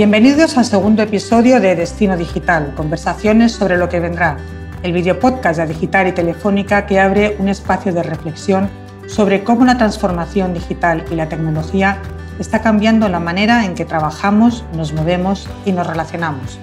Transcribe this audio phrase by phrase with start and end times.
[0.00, 4.38] Bienvenidos al segundo episodio de Destino Digital, conversaciones sobre lo que vendrá,
[4.82, 8.70] el videopodcast de Digital y Telefónica que abre un espacio de reflexión
[9.06, 11.98] sobre cómo la transformación digital y la tecnología
[12.38, 16.58] está cambiando la manera en que trabajamos, nos movemos y nos relacionamos.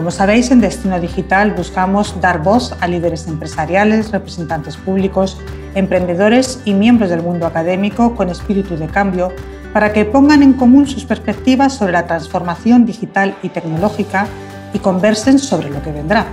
[0.00, 5.36] Como sabéis, en Destino Digital buscamos dar voz a líderes empresariales, representantes públicos,
[5.74, 9.30] emprendedores y miembros del mundo académico con espíritu de cambio
[9.74, 14.26] para que pongan en común sus perspectivas sobre la transformación digital y tecnológica
[14.72, 16.24] y conversen sobre lo que vendrá.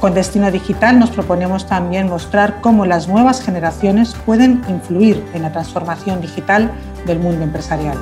[0.00, 5.52] Con Destino Digital nos proponemos también mostrar cómo las nuevas generaciones pueden influir en la
[5.52, 6.72] transformación digital
[7.06, 7.98] del mundo empresarial.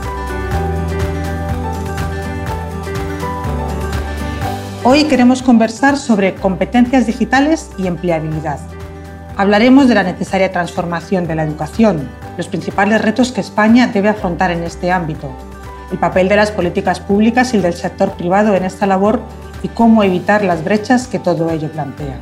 [4.87, 8.59] Hoy queremos conversar sobre competencias digitales y empleabilidad.
[9.34, 14.50] Hablaremos de la necesaria transformación de la educación, los principales retos que España debe afrontar
[14.50, 15.31] en este ámbito,
[15.91, 19.23] el papel de las políticas públicas y del sector privado en esta labor
[19.62, 22.19] y cómo evitar las brechas que todo ello plantea.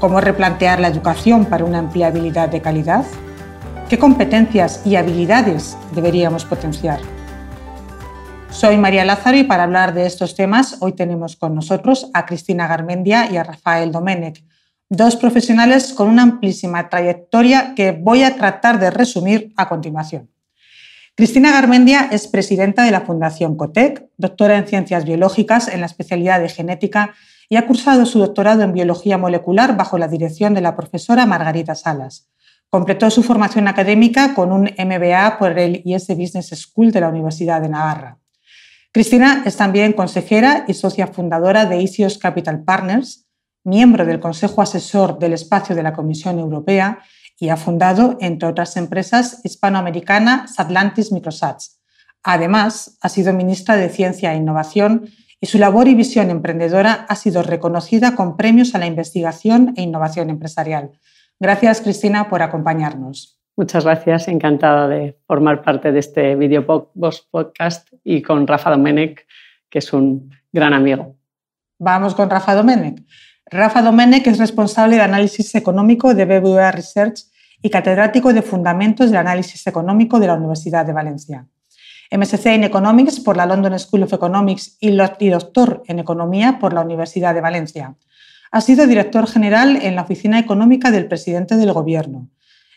[0.00, 3.04] ¿Cómo replantear la educación para una empleabilidad de calidad?
[3.90, 7.19] ¿Qué competencias y habilidades deberíamos potenciar?
[8.50, 12.66] Soy María Lázaro y para hablar de estos temas hoy tenemos con nosotros a Cristina
[12.66, 14.44] Garmendia y a Rafael Domenech,
[14.90, 20.30] dos profesionales con una amplísima trayectoria que voy a tratar de resumir a continuación.
[21.14, 26.40] Cristina Garmendia es presidenta de la Fundación COTEC, doctora en ciencias biológicas en la especialidad
[26.40, 27.14] de genética
[27.48, 31.74] y ha cursado su doctorado en biología molecular bajo la dirección de la profesora Margarita
[31.74, 32.28] Salas.
[32.68, 37.60] Completó su formación académica con un MBA por el IS Business School de la Universidad
[37.60, 38.19] de Navarra.
[38.92, 43.28] Cristina es también consejera y socia fundadora de Isios Capital Partners,
[43.62, 46.98] miembro del Consejo Asesor del Espacio de la Comisión Europea
[47.38, 51.80] y ha fundado, entre otras empresas, hispanoamericana Satlantis Microsats.
[52.24, 55.08] Además, ha sido ministra de Ciencia e Innovación
[55.40, 59.82] y su labor y visión emprendedora ha sido reconocida con premios a la investigación e
[59.82, 60.98] innovación empresarial.
[61.38, 63.39] Gracias, Cristina, por acompañarnos.
[63.60, 66.64] Muchas gracias, encantada de formar parte de este video
[67.30, 69.26] podcast y con Rafa Domenech,
[69.68, 71.16] que es un gran amigo.
[71.78, 73.04] Vamos con Rafa Domenech.
[73.44, 77.26] Rafa Domenech es responsable de análisis económico de BBVA Research
[77.60, 81.46] y catedrático de Fundamentos del Análisis Económico de la Universidad de Valencia.
[82.10, 84.96] MSc en Economics por la London School of Economics y
[85.28, 87.94] doctor en Economía por la Universidad de Valencia.
[88.52, 92.30] Ha sido director general en la Oficina Económica del Presidente del Gobierno,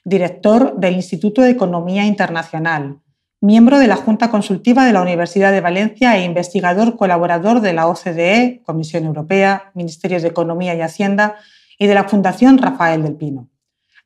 [0.03, 2.99] director del Instituto de Economía Internacional,
[3.39, 7.87] miembro de la Junta Consultiva de la Universidad de Valencia e investigador colaborador de la
[7.87, 11.35] OCDE, Comisión Europea, Ministerios de Economía y Hacienda
[11.77, 13.49] y de la Fundación Rafael del Pino.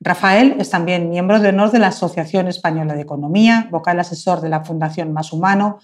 [0.00, 4.48] Rafael es también miembro de honor de la Asociación Española de Economía, vocal asesor de
[4.48, 5.78] la Fundación Más Humano,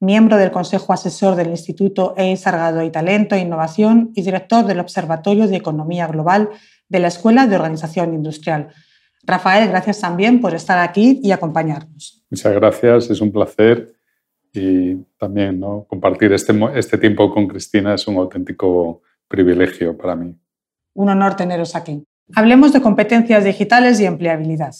[0.00, 4.80] miembro del Consejo Asesor del Instituto EI Sargado y Talento e Innovación y director del
[4.80, 6.48] Observatorio de Economía Global
[6.88, 8.68] de la Escuela de Organización Industrial.
[9.22, 12.24] Rafael, gracias también por estar aquí y acompañarnos.
[12.30, 13.94] Muchas gracias, es un placer
[14.52, 15.84] y también ¿no?
[15.88, 20.34] compartir este, este tiempo con Cristina es un auténtico privilegio para mí.
[20.94, 22.04] Un honor teneros aquí.
[22.34, 24.74] Hablemos de competencias digitales y empleabilidad.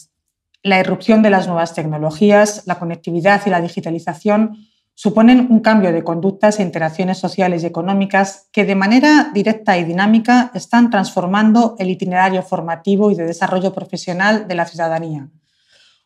[0.63, 4.57] La irrupción de las nuevas tecnologías, la conectividad y la digitalización
[5.01, 9.83] suponen un cambio de conductas e interacciones sociales y económicas que de manera directa y
[9.83, 15.27] dinámica están transformando el itinerario formativo y de desarrollo profesional de la ciudadanía.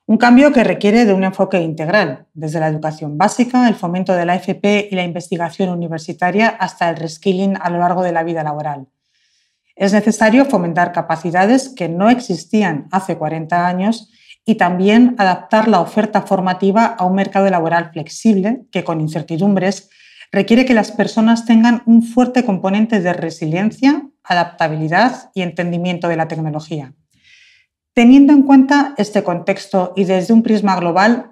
[0.05, 4.25] Un cambio que requiere de un enfoque integral, desde la educación básica, el fomento de
[4.25, 8.43] la FP y la investigación universitaria hasta el reskilling a lo largo de la vida
[8.43, 8.87] laboral.
[9.75, 14.09] Es necesario fomentar capacidades que no existían hace 40 años
[14.45, 19.89] y también adaptar la oferta formativa a un mercado laboral flexible que con incertidumbres
[20.31, 26.27] requiere que las personas tengan un fuerte componente de resiliencia, adaptabilidad y entendimiento de la
[26.27, 26.93] tecnología.
[27.93, 31.29] Teniendo en cuenta este contexto y desde un prisma global,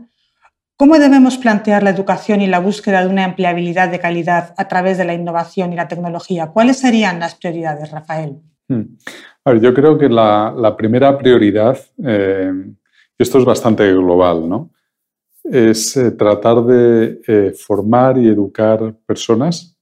[0.77, 4.97] ¿cómo debemos plantear la educación y la búsqueda de una empleabilidad de calidad a través
[4.97, 6.47] de la innovación y la tecnología?
[6.47, 8.37] ¿Cuáles serían las prioridades, Rafael?
[8.69, 8.95] Hmm.
[9.61, 12.49] yo creo que la, primera prioridad eh,
[13.17, 14.71] esto es bastante global, ¿no?
[15.43, 19.77] Es eh, tratar de eh, formar y educar personas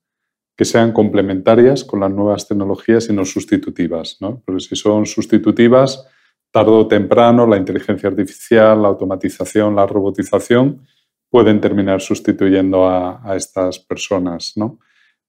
[0.55, 4.41] que sean complementarias con las nuevas tecnologías y no sustitutivas, ¿no?
[4.45, 6.07] Porque si son sustitutivas,
[6.51, 10.81] tarde o temprano la inteligencia artificial, la automatización, la robotización
[11.29, 14.79] pueden terminar sustituyendo a, estas personas, ¿no?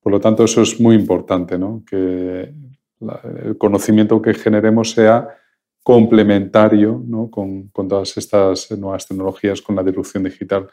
[0.00, 1.84] Por lo tanto, eso es muy importante, ¿no?
[1.88, 2.52] Que
[3.44, 5.28] el conocimiento que generemos sea
[5.82, 10.69] complementario con, todas estas nuevas tecnologías, con la disrupción digital.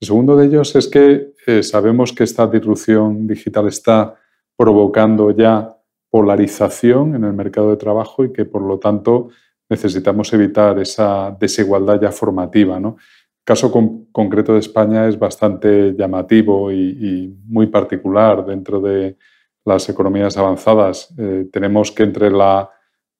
[0.00, 4.14] El segundo de ellos es que eh, sabemos que esta disrupción digital está
[4.56, 5.76] provocando ya
[6.10, 9.28] polarización en el mercado de trabajo y que por lo tanto
[9.68, 12.80] necesitamos evitar esa desigualdad ya formativa.
[12.80, 12.96] ¿no?
[12.98, 13.70] El caso
[14.12, 19.16] concreto de España es bastante llamativo y, muy particular dentro de
[19.64, 21.12] las economías avanzadas.
[21.18, 22.70] Eh, tenemos que entre la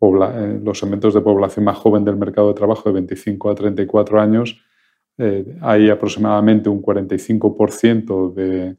[0.00, 4.62] los segmentos de población más joven del mercado de trabajo de 25 a 34 años,
[5.18, 8.76] eh, hay aproximadamente un 45% de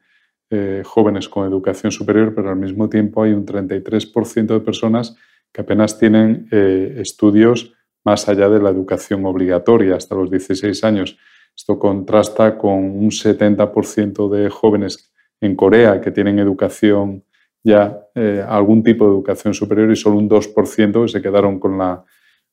[0.50, 5.16] eh, jóvenes con educación superior, pero al mismo tiempo hay un 33% de personas
[5.52, 7.74] que apenas tienen estudios
[8.04, 11.18] más allá de la educación obligatoria hasta los 16 años.
[11.56, 15.12] Esto contrasta con un 70% de jóvenes
[15.42, 17.24] en Corea que tienen educación
[17.68, 21.78] ya eh, algún tipo de educación superior y solo un 2% que se quedaron con
[21.78, 22.02] la,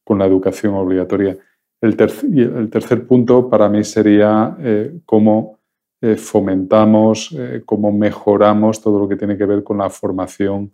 [0.03, 1.39] con la educación obligatoria.
[1.81, 5.61] El, el, tercer punto para mí sería eh, cómo
[6.01, 7.33] eh, fomentamos,
[7.65, 10.73] cómo mejoramos todo lo que tiene que ver con la formación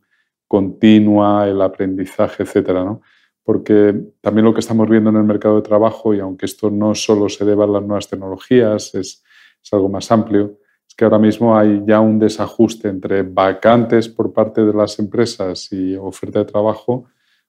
[0.49, 3.03] continua, el aprendizaje, etcétera, ¿no?
[3.45, 6.95] Porque también lo que estamos viendo en el mercado de trabajo, y aunque esto no
[6.95, 9.23] solo se deba a las nuevas tecnologías, es,
[9.63, 10.60] es algo más amplio,
[11.01, 15.97] que ahora mismo hay ya un desajuste entre vacantes por parte de las empresas y
[15.97, 17.07] oferta de trabajo,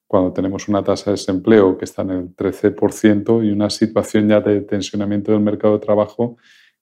[0.08, 4.40] cuando tenemos una tasa de desempleo que está en el 13% y una situación ya
[4.40, 6.38] de tensionamiento del mercado de trabajo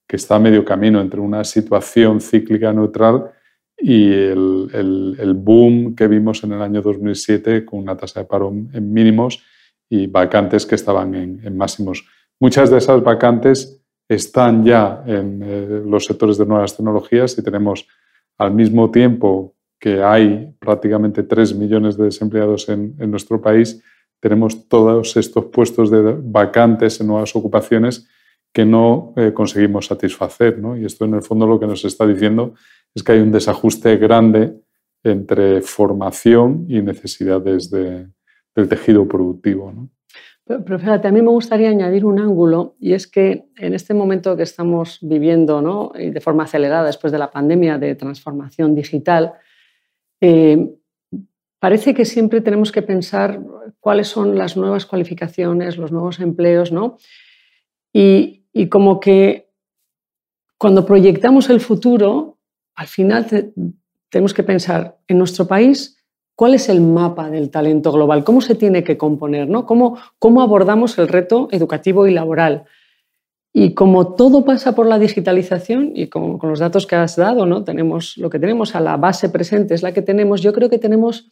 [0.07, 3.31] que está a medio camino entre una situación cíclica neutral
[3.75, 8.93] y el, boom que vimos en el año 2007 con una tasa de paro en
[8.93, 9.43] mínimos
[9.89, 12.05] y vacantes que estaban en, en máximos.
[12.39, 13.78] Muchas de esas vacantes
[14.09, 17.87] están ya en eh, los sectores de nuevas tecnologías y tenemos
[18.39, 23.81] al mismo tiempo que hay prácticamente 3 millones de desempleados en, nuestro país,
[24.19, 28.09] tenemos todos estos puestos de vacantes en nuevas ocupaciones
[28.51, 30.59] que no eh, conseguimos satisfacer.
[30.77, 32.55] Y esto en el fondo lo que nos está diciendo
[32.93, 34.53] es que hay un desajuste grande
[35.03, 38.11] entre formación y necesidades del
[38.67, 39.71] tejido productivo.
[40.49, 44.35] Pero, fíjate, a mí me gustaría añadir un ángulo y es que en este momento
[44.35, 45.91] que estamos viviendo ¿no?
[45.93, 49.33] y de forma acelerada después de la pandemia de transformación digital,
[50.19, 50.73] eh,
[51.59, 53.39] parece que siempre tenemos que pensar
[53.79, 56.97] cuáles son las nuevas cualificaciones, los nuevos empleos, ¿no?
[57.93, 59.51] Y, y como que
[60.57, 62.39] cuando proyectamos el futuro,
[62.73, 63.27] al final
[64.09, 65.98] tenemos que pensar en nuestro país
[66.39, 68.23] ¿Cuál es el mapa del talento global?
[68.23, 69.49] ¿Cómo se tiene que componer?
[69.49, 69.65] ¿no?
[69.65, 72.63] ¿Cómo, ¿Cómo abordamos el reto educativo y laboral?
[73.51, 77.65] Y como todo pasa por la digitalización y con, los datos que has dado, ¿no?
[77.65, 80.39] tenemos lo que tenemos a la base presente es la que tenemos.
[80.39, 81.27] Yo creo que tenemos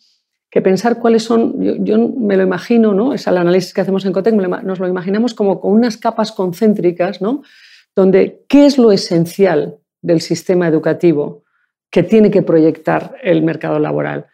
[0.51, 1.56] que pensar cuáles son.
[1.86, 3.13] Yo, me lo imagino, ¿no?
[3.13, 7.21] es el análisis que hacemos en Cotec, nos lo imaginamos como con unas capas concéntricas,
[7.21, 7.44] ¿no?
[7.95, 11.45] donde qué es lo esencial del sistema educativo
[11.89, 14.25] que tiene que proyectar el mercado laboral.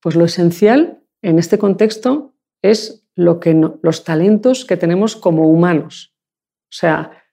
[0.00, 6.14] Pues lo esencial en este contexto es lo que los talentos que tenemos como humanos,
[6.64, 7.24] o sea,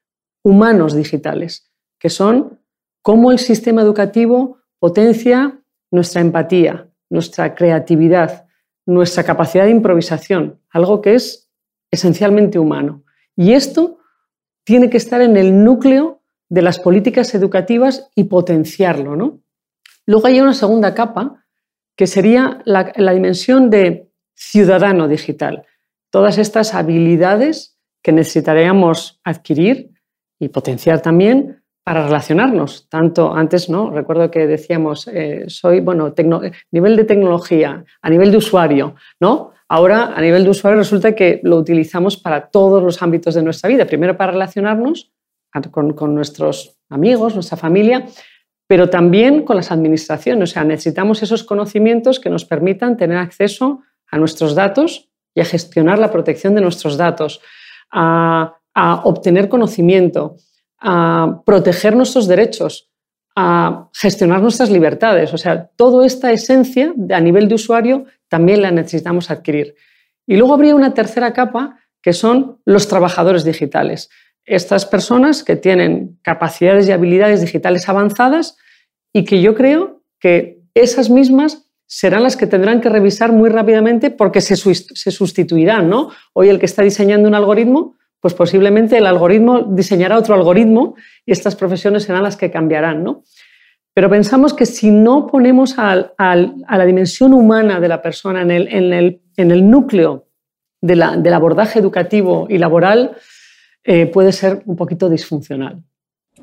[0.43, 2.59] humanos digitales, que son
[3.01, 8.47] cómo el sistema educativo potencia nuestra empatía, nuestra creatividad,
[8.85, 11.49] nuestra capacidad de improvisación, algo que es
[11.91, 13.03] esencialmente humano.
[13.35, 13.99] Y esto
[14.63, 19.15] tiene que estar en el núcleo de las políticas educativas y potenciarlo.
[19.15, 19.41] ¿no?
[20.05, 21.44] Luego hay una segunda capa
[21.95, 25.65] que sería la, dimensión de ciudadano digital.
[26.11, 29.91] Todas estas habilidades que necesitaríamos adquirir
[30.39, 32.89] y potenciar también para relacionarnos.
[32.89, 33.91] Tanto antes, ¿no?
[33.91, 36.13] Recuerdo que decíamos, eh, soy, bueno,
[36.71, 39.51] nivel de tecnología, a nivel de usuario, ¿no?
[39.67, 43.69] Ahora, a nivel de usuario, resulta que lo utilizamos para todos los ámbitos de nuestra
[43.69, 43.85] vida.
[43.85, 45.11] Primero para relacionarnos
[45.71, 48.05] con, con nuestros amigos, nuestra familia,
[48.67, 50.51] pero también con las administraciones.
[50.51, 55.45] O sea, necesitamos esos conocimientos que nos permitan tener acceso a nuestros datos y a
[55.45, 57.41] gestionar la protección de nuestros datos,
[57.91, 58.53] a,
[59.03, 60.35] obtener conocimiento,
[60.79, 62.89] a proteger nuestros derechos,
[63.35, 65.33] a gestionar nuestras libertades.
[65.33, 69.75] O sea, toda esta esencia a nivel de usuario también la necesitamos adquirir.
[70.27, 74.09] Y luego habría una tercera capa que son los trabajadores digitales
[74.45, 78.57] estas personas que tienen capacidades y habilidades digitales avanzadas
[79.11, 84.11] y que yo creo que esas mismas serán las que tendrán que revisar muy rápidamente
[84.11, 85.89] porque se, sustituirán.
[85.89, 86.09] ¿no?
[86.33, 91.31] Hoy el que está diseñando un algoritmo, pues posiblemente el algoritmo diseñará otro algoritmo y
[91.31, 93.03] estas profesiones serán las que cambiarán.
[93.03, 93.23] ¿no?
[93.93, 99.21] Pero pensamos que si no ponemos a, la dimensión humana de la persona en el,
[99.37, 100.27] en el núcleo
[100.81, 101.01] del
[101.33, 103.15] abordaje educativo y laboral
[103.85, 105.83] eh, puede ser un poquito disfuncional.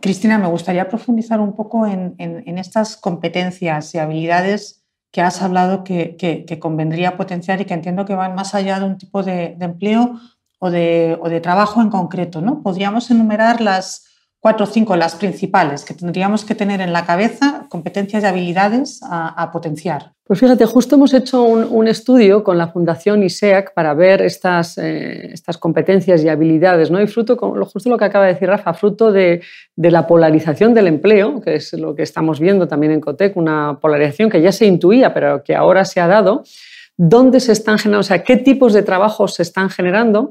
[0.01, 2.15] Cristina, me gustaría profundizar un poco en,
[2.59, 8.35] estas competencias y habilidades que has hablado que, convendría potenciar y que entiendo que van
[8.35, 10.19] más allá de un tipo de, empleo
[10.59, 12.41] o de, trabajo en concreto.
[12.41, 12.63] ¿no?
[12.63, 14.07] Podríamos enumerar las,
[14.43, 19.01] cuatro o cinco, las principales, que tendríamos que tener en la cabeza, competencias y habilidades
[19.09, 20.11] a, potenciar.
[20.25, 25.31] Pues fíjate, justo hemos hecho un, estudio con la Fundación ISEAC para ver estas, eh,
[25.33, 27.01] estas competencias y habilidades, ¿no?
[27.01, 27.37] Y fruto,
[27.73, 29.43] justo lo que acaba de decir Rafa, fruto de,
[29.77, 33.79] de, la polarización del empleo, que es lo que estamos viendo también en COTEC, una
[33.81, 36.43] polarización que ya se intuía, pero que ahora se ha dado,
[36.97, 40.31] dónde se están generando, o sea, qué tipos de trabajos se están generando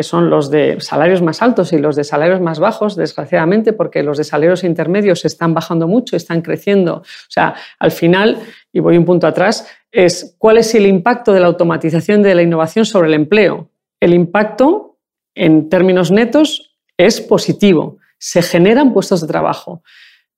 [0.00, 4.02] que son los de salarios más altos y los de salarios más bajos, desgraciadamente, porque
[4.02, 7.02] los de salarios intermedios están bajando mucho, están creciendo.
[7.02, 8.38] O sea, al final,
[8.72, 12.40] y voy un punto atrás, es cuál es el impacto de la automatización de la
[12.40, 13.68] innovación sobre el empleo.
[14.00, 14.96] El impacto,
[15.34, 17.98] en términos netos, es positivo.
[18.16, 19.82] Se generan puestos de trabajo.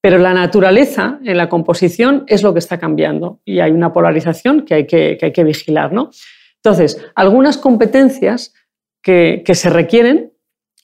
[0.00, 4.64] Pero la naturaleza en la composición es lo que está cambiando y hay una polarización
[4.64, 5.92] que hay que, que hay que vigilar.
[5.92, 6.10] ¿no?
[6.56, 8.54] Entonces, algunas competencias
[9.02, 10.32] que, se requieren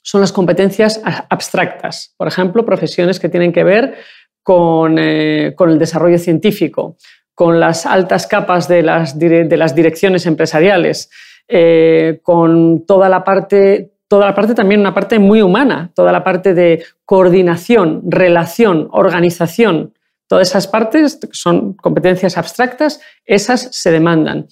[0.02, 2.14] son las competencias abstractas.
[2.16, 3.96] Por ejemplo, profesiones que tienen que ver
[4.42, 6.96] con, eh, el desarrollo científico,
[7.34, 11.10] con las altas capas de las, de las direcciones empresariales,
[11.46, 16.22] eh, con toda la parte, toda la parte también una parte muy humana, toda la
[16.22, 19.94] parte de coordinación, relación, organización.
[20.26, 24.48] Todas esas partes son competencias abstractas, esas se demandan.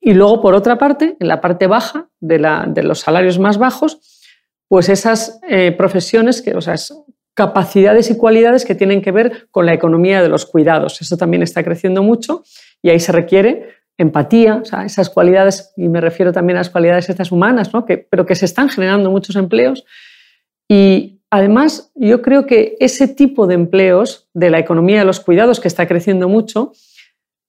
[0.00, 2.38] Y luego, por otra parte, en la parte baja de,
[2.82, 4.00] los salarios más bajos,
[4.68, 6.76] pues esas eh, profesiones, que, o sea,
[7.34, 11.00] capacidades y cualidades que tienen que ver con la economía de los cuidados.
[11.00, 12.42] Eso también está creciendo mucho
[12.82, 16.70] y ahí se requiere empatía, o sea, esas cualidades, y me refiero también a las
[16.70, 17.84] cualidades estas humanas, ¿no?
[17.84, 19.84] que, pero que se están generando muchos empleos.
[20.68, 25.60] Y además, yo creo que ese tipo de empleos de la economía de los cuidados,
[25.60, 26.72] que está creciendo mucho,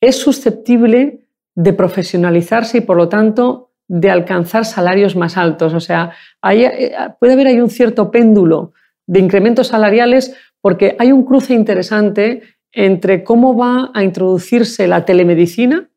[0.02, 1.22] es susceptible
[1.56, 5.74] de profesionalizarse y, por lo tanto, de alcanzar salarios más altos.
[5.74, 6.12] O sea,
[6.50, 8.74] eh, puede haber ahí un cierto péndulo
[9.06, 12.42] de incrementos salariales porque hay un cruce interesante
[12.72, 15.90] entre cómo va a introducirse la telemedicina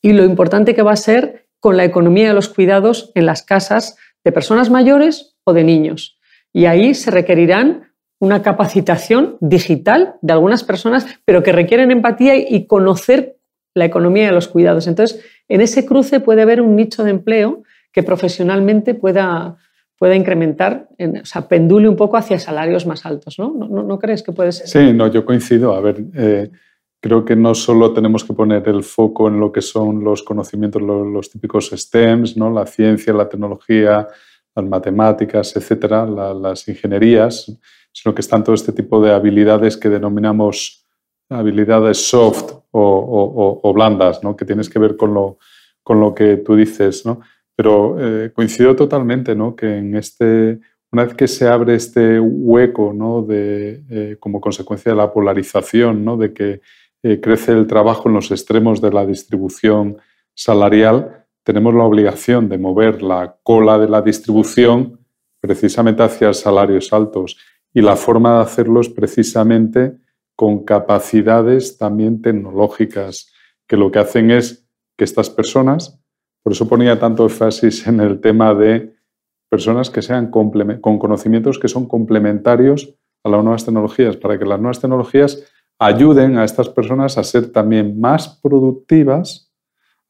[0.00, 3.42] y lo importante que va a ser con la economía de los cuidados en las
[3.42, 6.18] casas de personas mayores o de niños.
[6.52, 12.66] Y ahí se requerirán una capacitación digital de algunas personas, pero que requieren empatía y
[12.66, 13.38] conocer
[13.74, 14.86] la economía de los cuidados.
[14.86, 17.62] Entonces, en ese cruce puede haber un nicho de empleo
[17.92, 19.56] que profesionalmente pueda,
[19.98, 23.52] pueda incrementar, o sea, pendule un poco hacia salarios más altos, ¿no?
[23.52, 24.66] ¿No, crees que puede ser?
[24.66, 25.74] Sí, no, yo coincido.
[25.74, 26.50] A ver, eh,
[27.00, 30.80] creo que no solo tenemos que poner el foco en lo que son los conocimientos,
[30.80, 32.50] los, típicos STEMs, ¿no?
[32.50, 34.06] La ciencia, la tecnología,
[34.54, 37.52] las matemáticas, etcétera, las ingenierías,
[37.92, 40.81] sino que están todo este tipo de habilidades que denominamos
[41.32, 44.36] habilidades soft o, blandas, ¿no?
[44.36, 45.38] que tienes que ver con lo,
[45.82, 47.04] con lo que tú dices.
[47.04, 47.20] ¿no?
[47.54, 49.54] Pero eh, coincido totalmente ¿no?
[49.54, 50.60] que en este,
[50.90, 53.22] una vez que se abre este hueco ¿no?
[53.22, 56.16] de, eh, como consecuencia de la polarización, ¿no?
[56.16, 56.60] de que
[57.02, 59.98] eh, crece el trabajo en los extremos de la distribución
[60.34, 65.00] salarial, tenemos la obligación de mover la cola de la distribución
[65.40, 67.36] precisamente hacia salarios altos.
[67.74, 69.98] Y la forma de hacerlo es precisamente
[70.42, 73.32] con capacidades también tecnológicas,
[73.68, 74.68] que lo que hacen es
[74.98, 76.02] que estas personas,
[76.42, 78.92] por eso ponía tanto énfasis en el tema de
[79.48, 80.50] personas que sean con
[80.98, 85.44] conocimientos que son complementarios a las nuevas tecnologías, para que las nuevas tecnologías
[85.78, 89.52] ayuden a estas personas a ser también más productivas,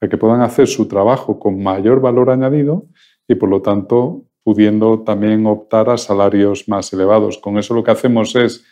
[0.01, 2.87] a que puedan hacer su trabajo con mayor valor añadido
[3.29, 7.37] y por lo tanto pudiendo también optar a salarios más elevados.
[7.37, 8.65] Con eso lo que hacemos es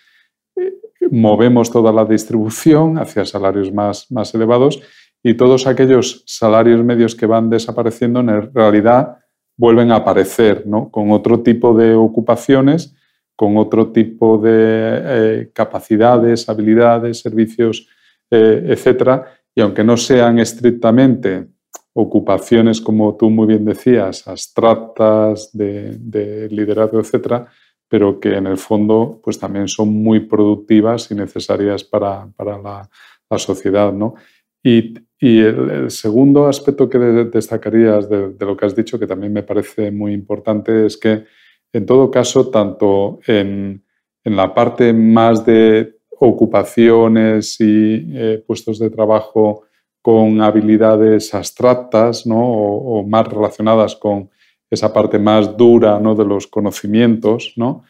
[1.10, 4.80] movemos toda la distribución hacia salarios más, más elevados
[5.22, 9.18] y todos aquellos salarios medios que van desapareciendo en realidad
[9.56, 10.90] vuelven a aparecer ¿no?
[10.90, 12.96] con otro tipo de ocupaciones,
[13.36, 17.86] con otro tipo de eh, capacidades, habilidades, servicios,
[18.30, 19.22] eh, etc.
[19.54, 21.46] Y aunque no sean estrictamente
[21.92, 27.46] ocupaciones, como tú muy bien decías, abstractas, de, de liderazgo, etc.,
[27.90, 32.88] pero que en el fondo pues también son muy productivas y necesarias para, la,
[33.36, 33.92] sociedad.
[33.92, 34.14] ¿no?
[34.62, 39.90] Y, el, segundo aspecto que destacarías de, lo que has dicho, que también me parece
[39.90, 41.24] muy importante, es que
[41.72, 43.84] en todo caso, tanto en,
[44.24, 49.64] la parte más de ocupaciones y eh, puestos de trabajo
[50.02, 52.38] con habilidades abstractas ¿no?
[52.40, 54.30] o, más relacionadas con
[54.70, 56.14] esa parte más dura ¿no?
[56.14, 57.82] de los conocimientos, ¿no?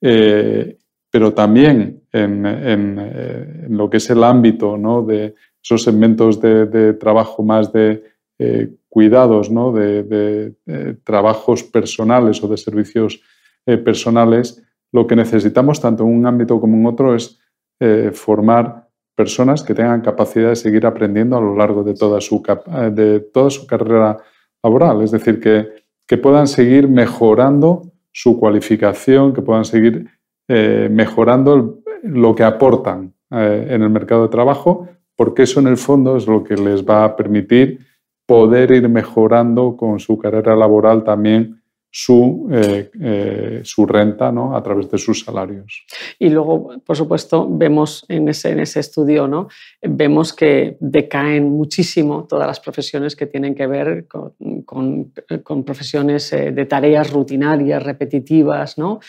[0.00, 0.78] Eh,
[1.10, 5.02] pero también en, en, lo que es el ámbito ¿no?
[5.02, 8.04] de esos segmentos de, trabajo más de
[8.38, 9.72] eh, cuidados, ¿no?
[9.72, 10.54] de,
[11.04, 13.20] trabajos personales o de servicios
[13.66, 17.40] eh, personales, lo que necesitamos tanto en un ámbito como en otro es
[18.12, 22.42] formar personas que tengan capacidad de seguir aprendiendo a lo largo de toda su,
[22.92, 24.18] de toda su carrera
[24.62, 30.06] laboral, es decir, que, que puedan seguir mejorando su cualificación, que puedan seguir
[30.48, 35.76] eh, mejorando lo que aportan eh, en el mercado de trabajo, porque eso en el
[35.76, 37.80] fondo es lo que les va a permitir
[38.26, 41.57] poder ir mejorando con su carrera laboral también
[41.90, 44.56] su, eh, eh, su renta ¿no?
[44.56, 45.86] a través de sus salarios.
[46.18, 49.48] Y luego, por supuesto, vemos en ese, en ese estudio, ¿no?
[49.82, 56.32] vemos que decaen muchísimo todas las profesiones que tienen que ver con, con, con profesiones
[56.32, 59.00] eh, de tareas rutinarias, repetitivas, ¿no?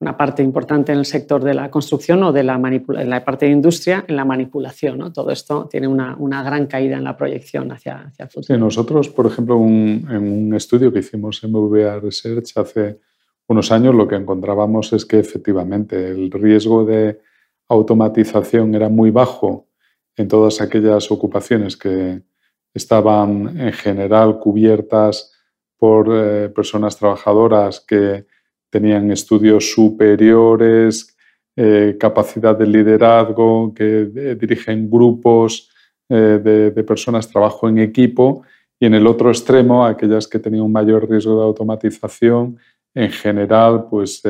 [0.00, 3.44] Una parte importante en el sector de la construcción o de la, en la parte
[3.44, 4.96] de industria, en la manipulación.
[4.98, 5.12] ¿no?
[5.12, 8.58] Todo esto tiene una, gran caída en la proyección hacia, el futuro.
[8.58, 12.98] Nosotros, por ejemplo, en un estudio que hicimos en MVA Research hace
[13.46, 17.20] unos años, lo que encontrábamos es que efectivamente el riesgo de
[17.68, 19.68] automatización era muy bajo
[20.16, 22.22] en todas aquellas ocupaciones que
[22.72, 25.32] estaban en general cubiertas
[25.76, 28.26] por eh, personas trabajadoras que
[28.70, 31.16] tenían estudios superiores,
[31.56, 35.68] eh, capacidad de liderazgo, que eh, dirigen grupos
[36.08, 38.42] eh, de, personas, trabajo en equipo,
[38.78, 42.56] y en el otro extremo, aquellas que tenían un mayor riesgo de automatización,
[42.94, 44.22] en general, pues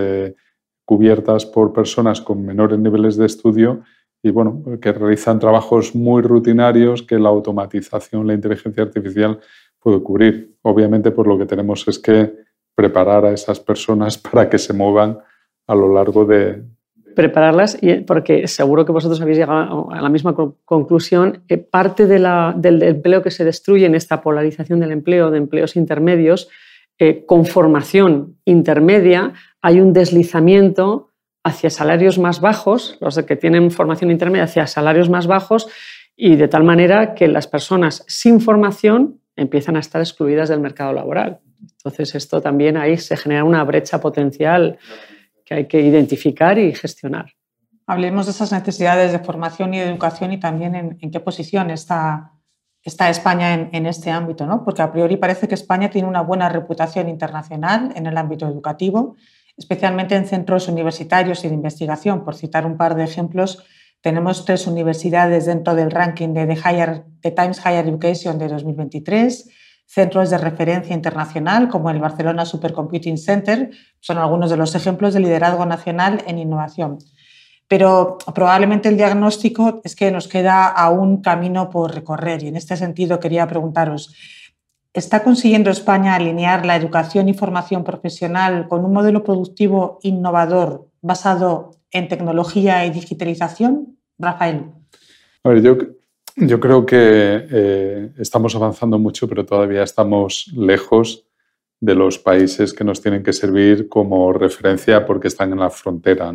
[0.84, 3.82] cubiertas por personas con menores niveles de estudio
[4.22, 9.38] y bueno, que realizan trabajos muy rutinarios que la automatización, la inteligencia artificial
[9.78, 10.56] puede cubrir.
[10.62, 12.34] Obviamente, por lo que tenemos es que
[12.74, 15.18] preparar a esas personas para que se muevan
[15.66, 16.62] a lo largo de...
[17.14, 22.54] Prepararlas, porque seguro que vosotros habéis llegado a la misma conclusión, que parte de la,
[22.56, 26.48] del empleo que se destruye en esta polarización del empleo, de empleos intermedios,
[26.98, 31.10] eh, con formación intermedia, hay un deslizamiento
[31.42, 35.68] hacia salarios más bajos, los que tienen formación intermedia hacia salarios más bajos,
[36.16, 40.92] y de tal manera que las personas sin formación empiezan a estar excluidas del mercado
[40.92, 41.40] laboral.
[41.60, 44.78] Entonces, esto también ahí se genera una brecha potencial
[45.44, 47.32] que hay que identificar y gestionar.
[47.86, 52.32] Hablemos de esas necesidades de formación y de educación y también en, qué posición está,
[52.84, 54.64] España en, este ámbito, ¿no?
[54.64, 59.16] porque a priori parece que España tiene una buena reputación internacional en el ámbito educativo,
[59.56, 62.24] especialmente en centros universitarios y de investigación.
[62.24, 63.64] Por citar un par de ejemplos,
[64.02, 69.50] tenemos tres universidades dentro del ranking de The, Times Higher Education de 2023
[69.92, 75.20] centros de referencia internacional como el Barcelona Supercomputing Center son algunos de los ejemplos de
[75.20, 76.98] liderazgo nacional en innovación.
[77.66, 82.76] Pero probablemente el diagnóstico es que nos queda aún camino por recorrer y en este
[82.76, 84.14] sentido quería preguntaros,
[84.92, 91.72] ¿está consiguiendo España alinear la educación y formación profesional con un modelo productivo innovador basado
[91.90, 93.98] en tecnología y digitalización?
[94.18, 94.66] Rafael.
[95.42, 95.76] A ver, yo
[96.40, 101.26] yo creo que eh, estamos avanzando mucho, pero todavía estamos lejos
[101.80, 106.32] de los países que nos tienen que servir como referencia porque están en la frontera.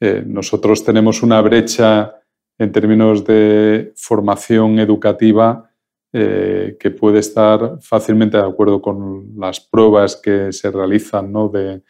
[0.00, 2.14] Eh, nosotros tenemos una brecha
[2.58, 5.70] en términos de formación educativa
[6.12, 11.82] eh, que puede estar fácilmente de acuerdo con las pruebas que se realizan de,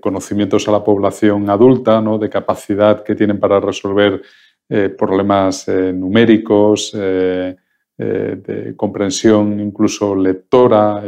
[0.00, 4.22] conocimientos a la población adulta, de capacidad que tienen para resolver
[4.96, 7.56] problemas eh, numéricos, eh,
[7.98, 11.02] de comprensión incluso lectora,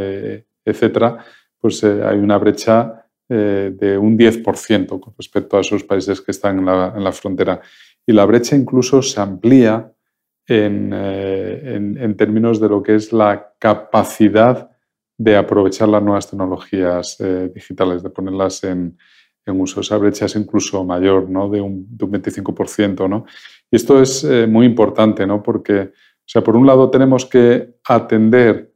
[0.62, 1.24] etcétera,
[1.58, 6.66] pues hay una brecha de un 10% con respecto a esos países que están en
[6.66, 7.62] la, frontera.
[8.06, 9.90] Y la brecha incluso se amplía
[10.46, 14.70] en, en, términos de lo que es la capacidad
[15.16, 17.16] de aprovechar las nuevas tecnologías
[17.54, 18.98] digitales, de ponerlas en,
[19.46, 19.80] en uso.
[19.80, 21.48] Esa brecha es incluso mayor, ¿no?
[21.48, 23.08] de, un, de un 25%.
[23.08, 23.24] ¿no?
[23.70, 25.42] Y esto es eh, muy importante, ¿no?
[25.42, 28.72] porque, o sea, por un lado tenemos que atender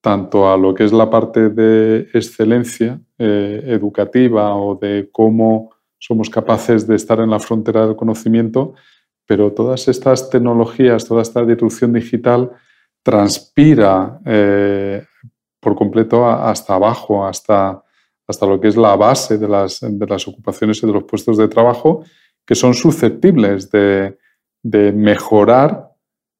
[0.00, 6.30] tanto a lo que es la parte de excelencia eh, educativa o de cómo somos
[6.30, 8.74] capaces de estar en la frontera del conocimiento,
[9.26, 12.52] pero todas estas tecnologías, toda esta disrupción digital
[13.02, 15.04] transpira eh,
[15.60, 17.82] por completo hasta abajo, hasta
[18.28, 21.38] hasta lo que es la base de las, de las ocupaciones y de los puestos
[21.38, 22.04] de trabajo,
[22.46, 24.16] que son susceptibles de,
[24.92, 25.88] mejorar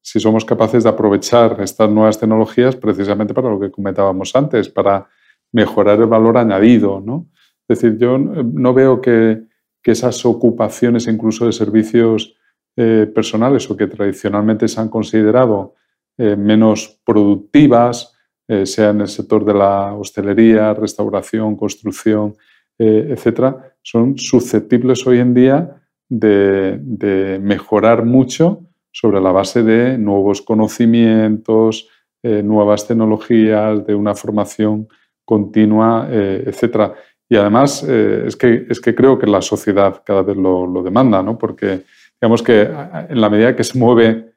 [0.03, 5.07] si somos capaces de aprovechar estas nuevas tecnologías precisamente para lo que comentábamos antes, para
[5.53, 7.01] mejorar el valor añadido.
[7.01, 7.27] ¿no?
[7.67, 9.47] Es decir, yo no veo que,
[9.85, 12.37] esas ocupaciones incluso de servicios
[12.77, 15.77] eh, personales o que tradicionalmente se han considerado
[16.19, 18.15] eh, menos productivas,
[18.49, 22.35] eh, sea en el sector de la hostelería, restauración, construcción,
[22.81, 31.89] etcétera, son susceptibles hoy en día de mejorar mucho sobre la base de nuevos conocimientos,
[32.21, 34.89] eh, nuevas tecnologías, de una formación
[35.25, 36.93] continua, eh, etc.
[37.29, 41.23] Y además eh, es, que, es que creo que la sociedad cada vez lo, demanda,
[41.23, 41.39] ¿no?
[41.39, 41.83] porque
[42.21, 44.28] digamos que en la medida que se mueve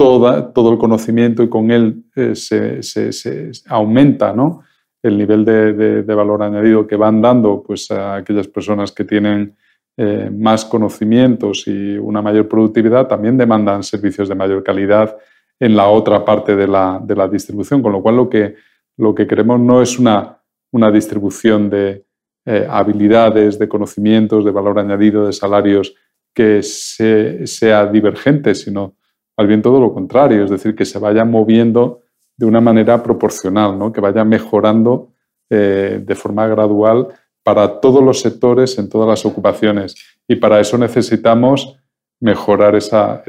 [0.00, 4.62] toda, todo el conocimiento y con él se, aumenta ¿no?
[5.02, 9.54] el nivel de, de, valor añadido que van dando pues, a aquellas personas que tienen
[9.98, 15.14] eh, más conocimientos y una mayor productividad, también demandan servicios de mayor calidad
[15.58, 18.54] en la otra parte de la, distribución, con lo cual lo que,
[18.96, 20.40] lo que queremos no es una,
[20.72, 22.06] una distribución de
[22.46, 25.94] eh, habilidades, de conocimientos, de valor añadido, de salarios
[26.32, 28.94] que sea divergente, sino
[29.36, 32.00] más bien todo lo contrario, es decir, que se vaya moviendo
[32.36, 33.92] de una manera proporcional, ¿no?
[33.92, 35.12] que vaya mejorando
[35.50, 37.08] eh, de forma gradual
[37.42, 39.94] para todos los sectores, en todas las ocupaciones.
[40.28, 41.76] Y para eso necesitamos
[42.20, 43.22] mejorar esa,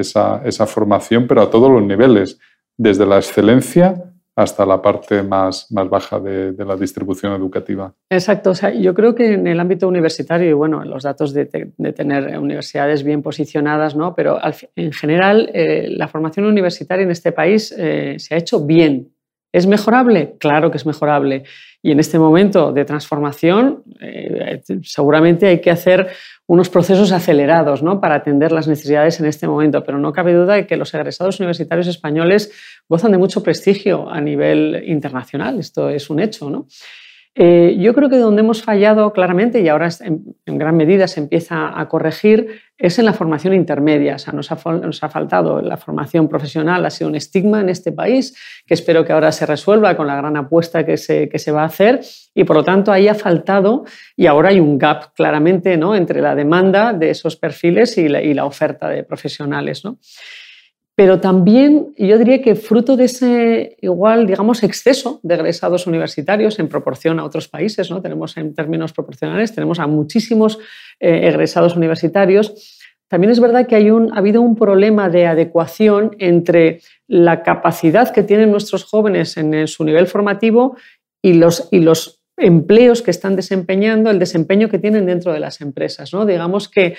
[0.66, 2.38] formación, pero a todos los niveles,
[2.76, 7.92] desde la excelencia hasta la parte más, más baja de, la distribución educativa.
[8.10, 8.50] Exacto.
[8.50, 12.38] O sea, yo creo que en el ámbito universitario, y bueno, los datos de, tener
[12.38, 14.14] universidades bien posicionadas, ¿no?
[14.14, 14.38] pero
[14.76, 19.12] en general eh, la formación universitaria en este país eh, se ha hecho bien.
[19.52, 20.36] ¿Es mejorable?
[20.38, 21.44] Claro que es mejorable.
[21.82, 26.08] Y en este momento de transformación, eh, seguramente hay que hacer
[26.52, 27.98] unos procesos acelerados ¿no?
[27.98, 31.40] para atender las necesidades en este momento, pero no cabe duda de que los egresados
[31.40, 32.52] universitarios españoles
[32.90, 35.58] gozan de mucho prestigio a nivel internacional.
[35.58, 36.50] Esto es un hecho.
[36.50, 36.66] ¿no?
[37.34, 41.78] Eh, yo creo que donde hemos fallado claramente, y ahora en, gran medida se empieza
[41.80, 44.16] a corregir, es en la formación intermedia.
[44.16, 48.36] O sea, nos, ha, faltado la formación profesional, ha sido un estigma en este país,
[48.66, 51.62] que espero que ahora se resuelva con la gran apuesta que se, que se va
[51.62, 52.00] a hacer,
[52.34, 55.96] y por lo tanto ahí ha faltado, y ahora hay un gap claramente ¿no?
[55.96, 59.84] entre la demanda de esos perfiles y la, y la oferta de profesionales.
[59.84, 59.98] ¿no?
[60.94, 66.68] Pero también yo diría que fruto de ese igual, digamos, exceso de egresados universitarios en
[66.68, 68.02] proporción a otros países, ¿no?
[68.02, 70.58] Tenemos en términos proporcionales, tenemos a muchísimos
[71.00, 72.78] eh, egresados universitarios.
[73.08, 78.12] También es verdad que hay un, ha habido un problema de adecuación entre la capacidad
[78.12, 80.76] que tienen nuestros jóvenes en, su nivel formativo
[81.22, 85.60] y los, y los empleos que están desempeñando, el desempeño que tienen dentro de las
[85.60, 86.12] empresas.
[86.12, 86.26] ¿no?
[86.26, 86.96] Digamos que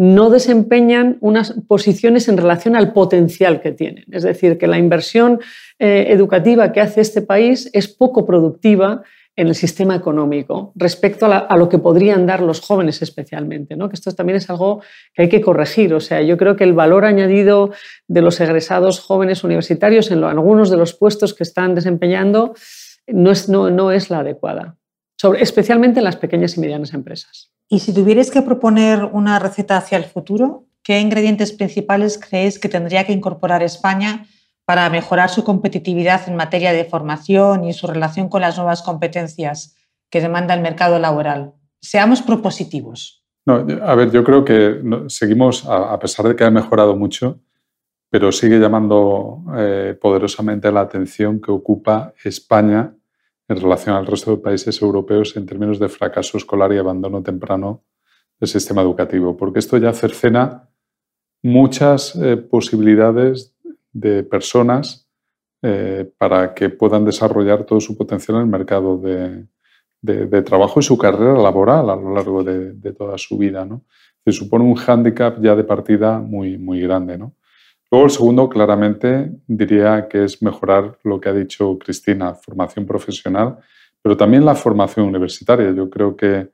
[0.00, 4.06] no desempeñan unas posiciones en relación al potencial que tienen.
[4.10, 5.40] Es decir, que la inversión
[5.78, 9.02] eh, educativa que hace este país es poco productiva
[9.36, 13.90] en el sistema económico respecto a, lo que podrían dar los jóvenes especialmente, ¿no?
[13.90, 14.80] que esto también es algo
[15.12, 15.92] que hay que corregir.
[15.92, 17.70] O sea, yo creo que el valor añadido
[18.08, 22.54] de los egresados jóvenes universitarios en algunos de los puestos que están desempeñando
[23.06, 24.78] no es, no, es la adecuada,
[25.38, 27.52] especialmente en las pequeñas y medianas empresas.
[27.72, 32.68] Y si tuvierais que proponer una receta hacia el futuro, ¿qué ingredientes principales creéis que
[32.68, 34.26] tendría que incorporar España
[34.64, 39.76] para mejorar su competitividad en materia de formación y su relación con las nuevas competencias
[40.10, 41.52] que demanda el mercado laboral?
[41.80, 43.24] Seamos propositivos.
[43.46, 47.38] No, a ver, yo creo que seguimos, a pesar de que ha mejorado mucho,
[48.10, 52.96] pero sigue llamando eh, poderosamente la atención que ocupa España
[53.50, 57.82] en relación al resto de países europeos en términos de fracaso escolar y abandono temprano
[58.38, 60.68] del sistema educativo, porque esto ya cercena
[61.42, 63.56] muchas eh, posibilidades
[63.92, 65.08] de personas
[65.62, 69.46] eh, para que puedan desarrollar todo su potencial en el mercado de,
[70.44, 73.64] trabajo y su carrera laboral a lo largo de, toda su vida.
[73.64, 73.82] ¿no?
[74.24, 77.18] Se supone un hándicap ya de partida muy, muy grande.
[77.18, 77.34] ¿no?
[77.90, 83.58] Luego el segundo, claramente, diría que es mejorar lo que ha dicho Cristina, formación profesional,
[84.00, 85.72] pero también la formación universitaria.
[85.72, 86.50] Yo creo que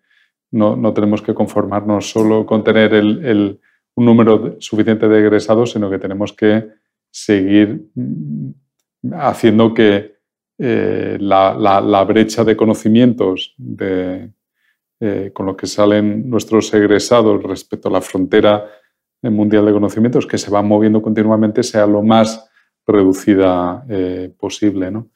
[0.53, 6.33] no, tenemos que conformarnos solo con tener un número suficiente de egresados, sino que tenemos
[6.33, 6.69] que
[7.11, 8.51] seguir mm,
[9.13, 10.17] haciendo que
[10.59, 18.01] eh, la, brecha de conocimientos eh, con lo que salen nuestros egresados respecto a la
[18.01, 18.67] frontera
[19.23, 22.49] mundial de conocimientos que se va moviendo continuamente sea lo más
[22.87, 24.91] reducida eh, posible.
[24.91, 25.09] ¿no?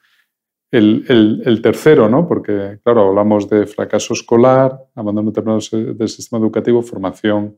[0.71, 2.27] El, tercero, ¿no?
[2.27, 7.55] porque claro, hablamos de fracaso escolar, abandono temprano del sistema educativo, formación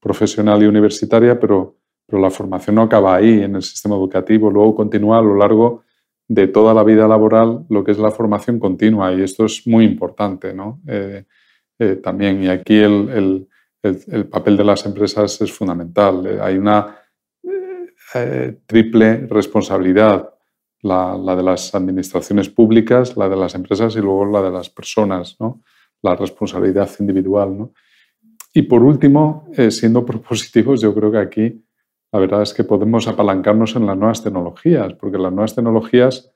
[0.00, 1.76] profesional y universitaria, pero
[2.06, 5.84] pero la formación no acaba ahí en el sistema educativo, luego continúa a lo largo
[6.28, 9.84] de toda la vida laboral lo que es la formación continua y esto es muy
[9.84, 10.80] importante ¿no?
[10.86, 11.24] Eh,
[11.78, 12.42] eh, también.
[12.42, 13.48] Y aquí el,
[14.30, 16.26] papel de las empresas es fundamental.
[16.26, 16.98] Eh, hay una
[18.66, 20.32] triple responsabilidad,
[20.82, 25.36] la, de las administraciones públicas, la de las empresas y luego la de las personas,
[25.40, 25.62] ¿no?
[26.02, 27.70] la responsabilidad individual.
[28.52, 31.64] Y por último, siendo propositivos, yo creo que aquí
[32.14, 36.30] la verdad es que podemos apalancarnos en las nuevas tecnologías, porque las nuevas tecnologías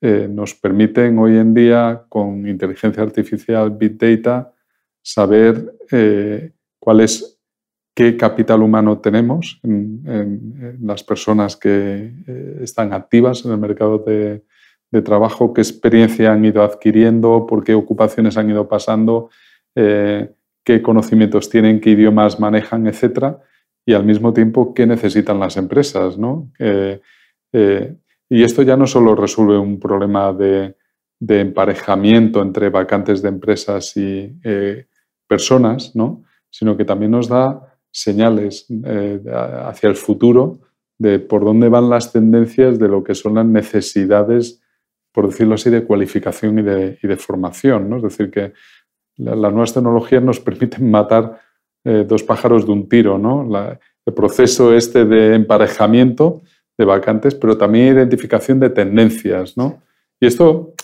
[0.00, 4.54] eh, nos permiten hoy en día, con inteligencia artificial, big data,
[5.02, 7.38] saber eh, cuál es
[7.94, 14.44] qué capital humano tenemos en, las personas que eh, están activas en el mercado de,
[15.04, 19.28] trabajo, qué experiencia han ido adquiriendo, por qué ocupaciones han ido pasando,
[19.74, 23.38] qué conocimientos tienen, qué idiomas manejan, etcétera
[23.88, 26.18] y al mismo tiempo qué necesitan las empresas.
[26.18, 26.52] ¿no?
[26.58, 27.00] Eh,
[28.28, 30.76] y esto ya no solo resuelve un problema de,
[31.26, 34.86] emparejamiento entre vacantes de empresas y eh,
[35.26, 36.22] personas, ¿no?
[36.50, 39.20] Sino que también nos da señales eh,
[39.64, 40.60] hacia el futuro
[40.98, 44.60] de por dónde van las tendencias de lo que son las necesidades,
[45.12, 47.88] por decirlo así, de cualificación y de, formación.
[47.88, 47.98] ¿no?
[47.98, 48.52] Es decir, que
[49.16, 51.40] las nuevas tecnologías nos permiten matar
[51.84, 53.48] eh, dos pájaros de un tiro, ¿no?
[54.04, 56.42] el proceso este de emparejamiento
[56.78, 59.82] de vacantes, pero también identificación de tendencias, ¿no?
[60.20, 60.74] Y esto,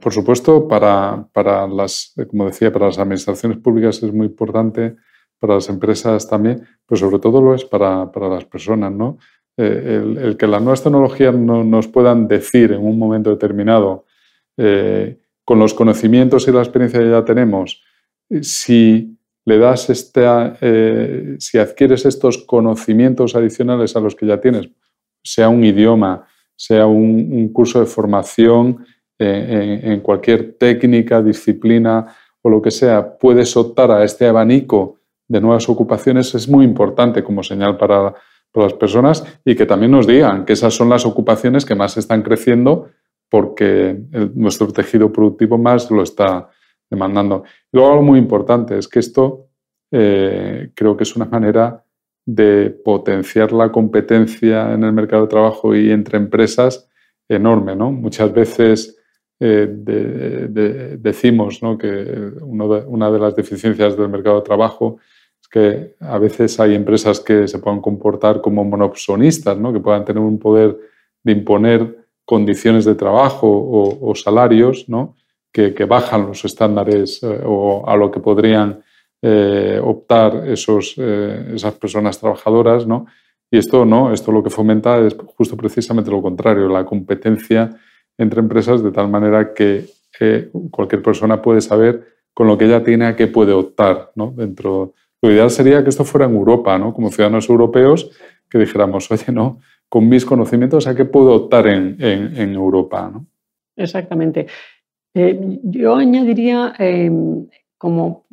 [0.00, 4.96] por supuesto, para, para, las, como decía, para las administraciones públicas es muy importante,
[5.38, 9.18] para las empresas también, pero sobre todo lo es para, para las personas, ¿no?
[9.58, 14.04] Eh, el, que las nuevas tecnologías no, nos puedan decir en un momento determinado,
[15.44, 17.82] con los conocimientos y la experiencia que ya tenemos,
[18.40, 24.68] si le das esta, eh, si adquieres estos conocimientos adicionales a los que ya tienes,
[25.22, 28.84] sea un idioma, sea un, curso de formación
[29.18, 32.06] en, cualquier técnica, disciplina
[32.42, 34.98] o lo que sea, puedes optar a este abanico
[35.28, 38.14] de nuevas ocupaciones, es muy importante como señal para,
[38.54, 42.22] las personas y que también nos digan que esas son las ocupaciones que más están
[42.22, 42.88] creciendo
[43.28, 44.00] porque
[44.34, 46.48] nuestro tejido productivo más lo está,
[46.88, 47.44] demandando.
[47.70, 49.48] Y luego algo muy importante es que esto
[49.90, 51.84] eh, creo que es una manera
[52.24, 56.88] de potenciar la competencia en el mercado de trabajo y entre empresas
[57.28, 57.76] enorme.
[57.76, 57.92] ¿no?
[57.92, 58.95] Muchas veces
[59.38, 64.98] eh, decimos que una de las deficiencias del mercado de trabajo
[65.40, 69.72] es que a veces hay empresas que se puedan comportar como monopsonistas, ¿no?
[69.72, 70.76] que puedan tener un poder
[71.22, 75.14] de imponer condiciones de trabajo o, o salarios ¿no?
[75.74, 78.82] que, bajan los estándares eh, o a lo que podrían
[79.22, 83.06] eh, optar esos, eh, esas personas trabajadoras, ¿no?
[83.50, 87.70] Y esto no, esto lo que fomenta es justo precisamente lo contrario, la competencia
[88.18, 89.86] entre empresas de tal manera que
[90.70, 94.30] cualquier persona puede saber con lo que ella tiene a qué puede optar, ¿no?
[94.36, 96.92] Dentro, lo ideal sería que esto fuera en Europa, ¿no?
[96.92, 98.10] Como ciudadanos europeos,
[98.50, 103.10] que dijéramos, oye, no, con mis conocimientos a qué puedo optar en, en, en Europa,
[103.10, 103.26] ¿no?
[103.74, 104.46] Exactamente.
[105.14, 107.46] Eh, yo añadiría em,
[107.78, 108.26] como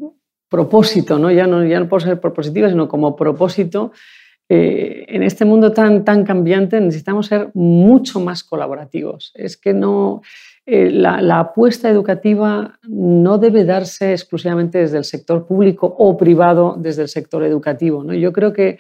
[0.50, 1.32] propósito, ¿no?
[1.32, 1.66] Ya, ¿no?
[1.66, 3.94] ya no por ser propositivo, sino como propósito,
[4.56, 9.32] eh, en este mundo tan, tan cambiante necesitamos ser mucho más colaborativos.
[9.34, 10.22] Es que no,
[10.68, 17.02] eh, la, apuesta educativa no debe darse exclusivamente desde el sector público o privado desde
[17.02, 18.04] el sector educativo.
[18.04, 18.14] ¿no?
[18.14, 18.78] Yo creo que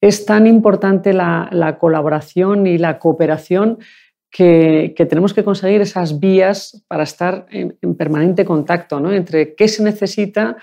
[0.00, 3.78] es tan importante la, la colaboración y la cooperación
[4.30, 9.12] que, tenemos que conseguir esas vías para estar en, permanente contacto ¿no?
[9.12, 10.56] entre qué se necesita,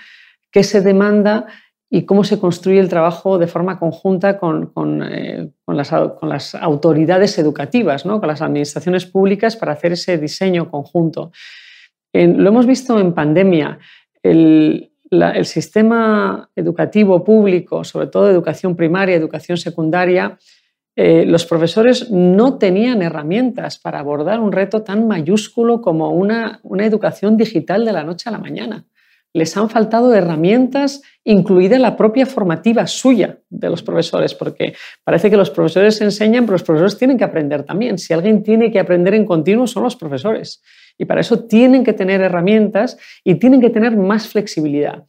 [0.50, 1.46] qué se demanda
[1.90, 4.72] y cómo se construye el trabajo de forma conjunta con,
[5.10, 8.20] eh, las, autoridades educativas, ¿no?
[8.20, 11.32] con las administraciones públicas para hacer ese diseño conjunto.
[12.12, 13.78] lo hemos visto en pandemia.
[14.22, 14.90] El,
[15.44, 20.36] sistema educativo público, sobre todo educación primaria, educación secundaria,
[21.00, 27.36] eh, los profesores no tenían herramientas para abordar un reto tan mayúsculo como una, educación
[27.36, 28.84] digital de la noche a la mañana.
[29.34, 35.36] Les han faltado herramientas, incluida la propia formativa suya de los profesores, porque parece que
[35.36, 37.98] los profesores enseñan, pero los profesores tienen que aprender también.
[37.98, 40.62] Si alguien tiene que aprender en continuo, son los profesores.
[40.96, 45.04] Y para eso tienen que tener herramientas y tienen que tener más flexibilidad.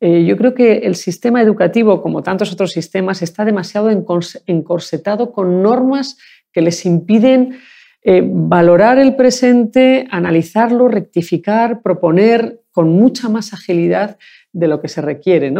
[0.00, 5.62] Eh, yo creo que el sistema educativo, como tantos otros sistemas, está demasiado encorsetado con
[5.62, 6.16] normas
[6.52, 7.58] que les impiden
[8.02, 14.18] eh, valorar el presente, analizarlo, rectificar, proponer con mucha más agilidad
[14.52, 15.52] de lo que se requiere.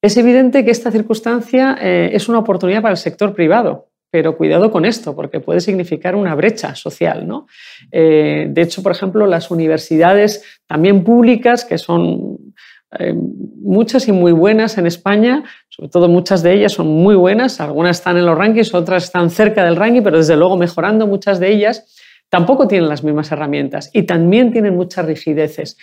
[0.00, 4.70] Es evidente que esta circunstancia eh, es una oportunidad para el sector privado, pero cuidado
[4.70, 7.26] con esto, porque puede significar una brecha social.
[7.26, 7.46] ¿no?
[7.90, 12.53] Eh, de hecho, por ejemplo, las universidades también públicas, que son
[12.98, 17.60] eh, muchas y muy buenas en España, sobre todo muchas de ellas son muy buenas,
[17.60, 21.40] algunas están en los rankings, otras están cerca del ranking, pero desde luego mejorando muchas
[21.40, 21.94] de ellas,
[22.28, 25.76] tampoco tienen las mismas herramientas y también tienen muchas rigideces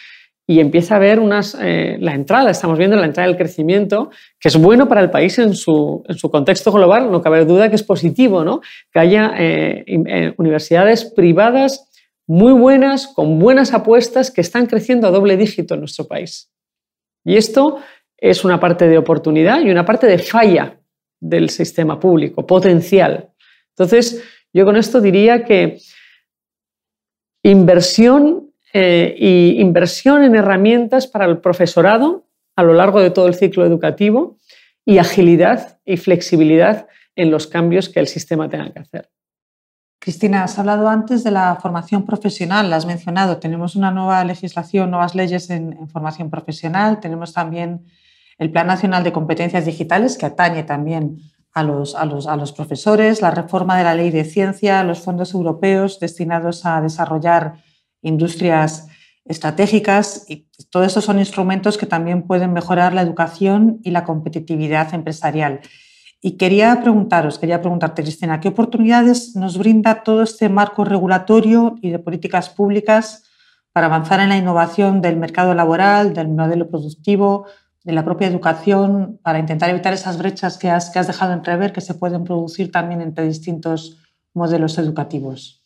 [0.48, 4.50] y empieza a haber unas, eh, la entrada, estamos viendo la entrada del crecimiento, que
[4.50, 7.76] es bueno para el país en su, en su contexto global, no cabe duda que
[7.76, 8.60] es positivo, ¿no?
[8.92, 11.88] que haya eh, eh, universidades privadas
[12.28, 16.51] muy buenas, con buenas apuestas, que están creciendo a doble dígito en nuestro país.
[17.24, 17.80] Y esto
[18.18, 20.80] es una parte de oportunidad y una parte de falla
[21.20, 23.30] del sistema público, potencial.
[23.70, 25.80] Entonces, yo con esto diría que
[27.44, 33.36] inversión eh, y inversión en herramientas para el profesorado a lo largo de todo el
[33.36, 34.38] ciclo educativo
[34.86, 39.10] y agilidad y flexibilidad en los cambios que el sistema tenga que hacer.
[40.02, 43.38] Cristina, has hablado antes de la formación profesional, la has mencionado.
[43.38, 47.00] Tenemos una nueva legislación, nuevas leyes en, formación profesional.
[47.00, 47.86] Tenemos también
[48.40, 51.20] el Plan Nacional de Competencias Digitales, que atañe también
[51.54, 55.02] a los, a los, a los profesores, la reforma de la ley de ciencia, los
[55.02, 57.62] fondos europeos destinados a desarrollar
[58.02, 58.88] industrias
[59.26, 64.96] estratégicas y todo esto son instrumentos que también pueden mejorar la educación y la competitividad
[64.96, 65.60] empresarial.
[66.24, 71.90] Y quería preguntaros, quería preguntarte, Cristina, ¿qué oportunidades nos brinda todo este marco regulatorio y
[71.90, 73.24] de políticas públicas
[73.74, 77.48] para avanzar en la innovación del mercado laboral, del modelo productivo,
[77.84, 81.74] de la propia educación, para intentar evitar esas brechas que has, que has dejado entrever
[81.74, 83.98] que se pueden producir también entre distintos
[84.36, 85.61] modelos educativos?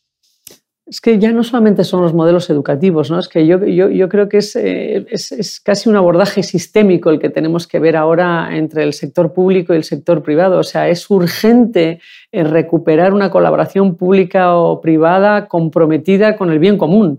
[0.88, 3.18] Es que ya no solamente son los modelos educativos, ¿no?
[3.18, 7.28] es que yo, yo, creo que eh, es, es, casi un abordaje sistémico el que
[7.28, 10.60] tenemos que ver ahora entre el sector público y el sector privado.
[10.60, 16.78] O sea, es urgente eh, recuperar una colaboración pública o privada comprometida con el bien
[16.78, 17.18] común.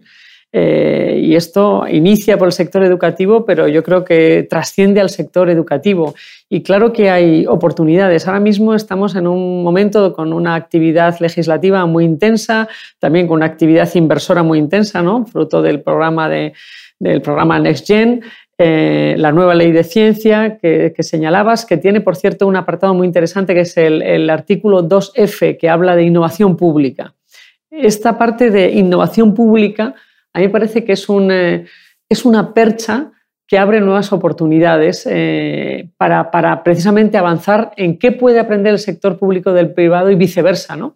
[0.54, 5.50] Eh, y esto inicia por el sector educativo, pero yo creo que trasciende al sector
[5.50, 6.16] educativo.
[6.50, 8.28] Y claro que hay oportunidades.
[8.28, 13.46] Ahora mismo estamos en un momento con una actividad legislativa muy intensa, también con una
[13.46, 16.54] actividad inversora muy intensa, fruto del programa, de,
[17.00, 18.22] del programa NextGen.
[18.60, 23.06] Eh, la nueva ley de ciencia que, señalabas, que tiene, por cierto, un apartado muy
[23.06, 27.14] interesante que es el, el artículo 2F, que habla de innovación pública.
[27.70, 29.94] Esta parte de innovación pública
[30.38, 31.66] a mí me parece que es, eh,
[32.08, 33.12] es una percha
[33.48, 39.52] que abre nuevas oportunidades eh, para, precisamente avanzar en qué puede aprender el sector público
[39.52, 40.76] del privado y viceversa.
[40.76, 40.96] ¿no?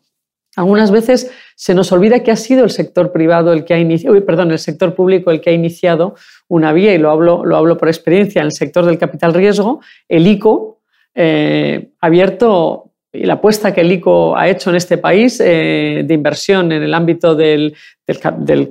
[0.56, 4.24] Algunas veces se nos olvida que ha sido el sector privado el que ha iniciado,
[4.24, 6.14] perdón, el sector público el que ha iniciado
[6.48, 9.82] una vía, y lo hablo, lo hablo por experiencia, en el sector del capital riesgo,
[10.08, 10.82] el ICO
[11.16, 16.14] eh, abierto y la apuesta que el ICO ha hecho en este país eh, de
[16.14, 17.76] inversión en el ámbito del,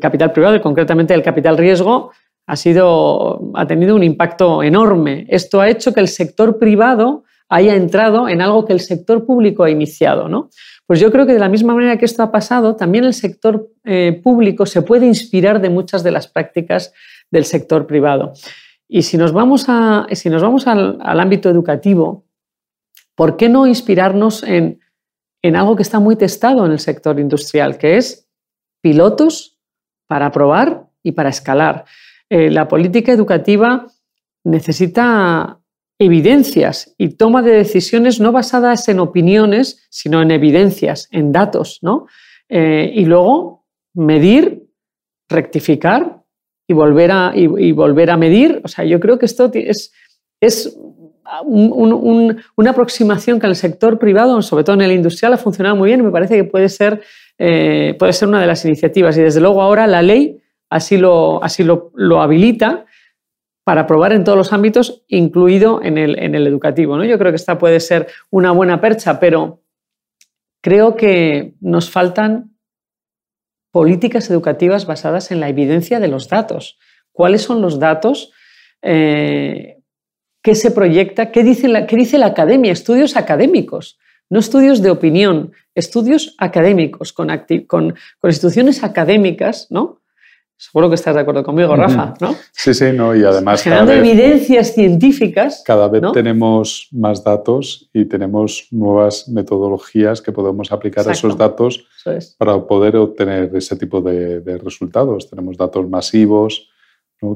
[0.01, 2.11] capital privado y concretamente del capital riesgo
[2.47, 5.27] ha, sido, ha tenido un impacto enorme.
[5.29, 9.65] Esto ha hecho que el sector privado haya entrado en algo que el sector público
[9.65, 10.29] ha iniciado.
[10.29, 10.49] ¿no?
[10.87, 13.69] Pues yo creo que de la misma manera que esto ha pasado, también el sector
[13.85, 16.93] eh, público se puede inspirar de muchas de las prácticas
[17.31, 18.33] del sector privado.
[18.89, 22.25] Y si nos vamos, a, si nos vamos al ámbito educativo,
[23.21, 24.81] ¿por qué no inspirarnos en,
[25.43, 28.27] algo que está muy testado en el sector industrial, que es
[28.81, 29.59] pilotos
[30.07, 31.85] para probar y para escalar?
[32.31, 33.87] Eh, la política educativa
[34.43, 35.61] necesita
[35.99, 42.07] evidencias y toma de decisiones no basadas en opiniones, sino en evidencias, en datos, ¿no?
[42.49, 44.67] Eh, y luego medir,
[45.29, 46.23] rectificar
[46.67, 48.63] y volver, a, y, volver a medir.
[48.65, 49.93] O sea, yo creo que esto es,
[50.41, 50.75] es
[51.45, 55.89] una aproximación que en el sector privado, sobre todo en el industrial, ha funcionado muy
[55.89, 57.03] bien y me parece que puede ser,
[57.39, 59.17] eh, puede ser una de las iniciativas.
[59.17, 60.41] Y desde luego ahora la ley
[60.71, 62.87] así lo, así lo, habilita
[63.65, 66.97] para probar en todos los ámbitos, incluido en el, en el educativo.
[66.97, 67.05] ¿no?
[67.05, 69.63] Yo creo que esta puede ser una buena percha, pero
[70.63, 72.57] creo que nos faltan
[73.73, 76.79] políticas educativas basadas en la evidencia de los datos.
[77.13, 78.33] ¿Cuáles son los datos?
[78.83, 79.80] Eh,
[80.43, 84.91] qué se proyecta, qué dice la, qué dice la academia, estudios académicos, no estudios de
[84.91, 87.29] opinión, estudios académicos, con,
[87.67, 89.99] con, instituciones académicas, ¿no?
[90.57, 92.37] Seguro que estás de acuerdo conmigo, Rafa, ¿no?
[92.53, 93.63] Sí, sí, no, y además...
[93.63, 95.63] Generando evidencias científicas.
[95.65, 101.87] Cada vez tenemos más datos y tenemos nuevas metodologías que podemos aplicar a esos datos
[102.37, 105.31] para poder obtener ese tipo de, de resultados.
[105.31, 106.70] Tenemos datos masivos,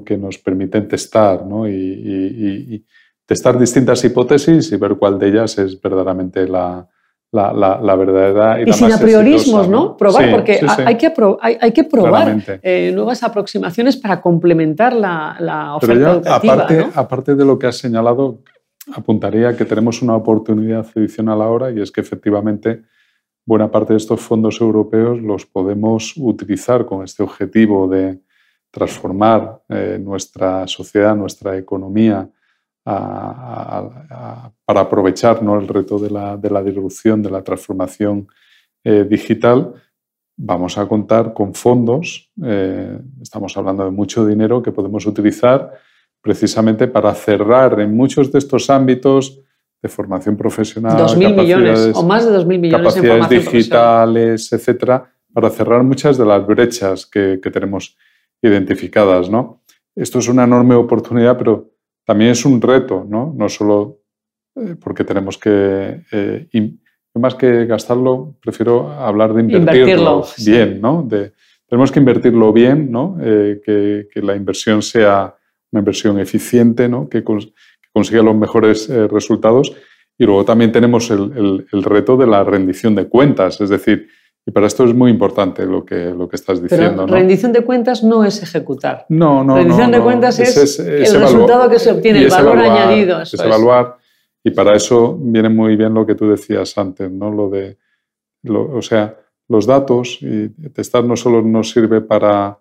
[0.04, 2.84] que nos permiten testar y,
[3.26, 6.86] testar distintas hipótesis y ver cuál de ellas es verdaderamente la,
[7.32, 9.96] la, verdadera y, sin apriorismos, ¿no?
[9.96, 10.52] Probar, porque
[10.84, 11.12] Hay, que
[11.60, 16.54] hay, que probar eh, nuevas aproximaciones para complementar la, oferta educativa.
[16.54, 18.42] Aparte, aparte de lo que has señalado,
[18.92, 22.82] apuntaría que tenemos una oportunidad adicional ahora y es que efectivamente
[23.46, 28.20] buena parte de estos fondos europeos los podemos utilizar con este objetivo de
[28.74, 32.28] transformar eh, nuestra sociedad, nuestra economía,
[32.84, 35.58] para aprovechar ¿no?
[35.58, 38.28] el reto de la, de la, disrupción, de la transformación
[38.82, 39.72] eh, digital,
[40.36, 45.72] vamos a contar con fondos, eh, estamos hablando de mucho dinero que podemos utilizar
[46.20, 49.40] precisamente para cerrar en muchos de estos ámbitos
[49.80, 55.82] de formación profesional, 2.000 millones o más de 2.000 millones capacidades digitales, etcétera, para cerrar
[55.82, 57.96] muchas de las brechas que, que tenemos
[58.46, 59.30] identificadas.
[59.30, 59.62] ¿no?
[59.94, 61.70] Esto es una enorme oportunidad, pero
[62.04, 63.32] también es un reto, ¿no?
[63.36, 64.00] No solo
[64.56, 66.76] eh, porque tenemos que, eh,
[67.14, 71.02] más que gastarlo, prefiero hablar de invertirlo, bien, ¿no?
[71.02, 71.32] De,
[71.66, 73.16] tenemos que invertirlo bien, ¿no?
[73.20, 75.34] Eh, que, la inversión sea
[75.70, 77.08] una inversión eficiente, ¿no?
[77.08, 77.24] Que,
[77.92, 79.72] consiga los mejores resultados.
[80.18, 84.08] Y luego también tenemos el, el reto de la rendición de cuentas, es decir,
[84.46, 87.06] y para esto es muy importante lo que, lo que estás diciendo.
[87.06, 89.06] Pero rendición de cuentas no es ejecutar.
[89.08, 89.56] No, no.
[89.56, 93.22] Rendición de cuentas es, el resultado que se obtiene, el valor añadido.
[93.22, 93.96] es, evaluar.
[94.42, 97.30] Y para eso viene muy bien lo que tú decías antes, ¿no?
[97.30, 97.78] Lo de,
[98.46, 99.16] o sea,
[99.48, 102.58] los datos y testar no solo nos sirve para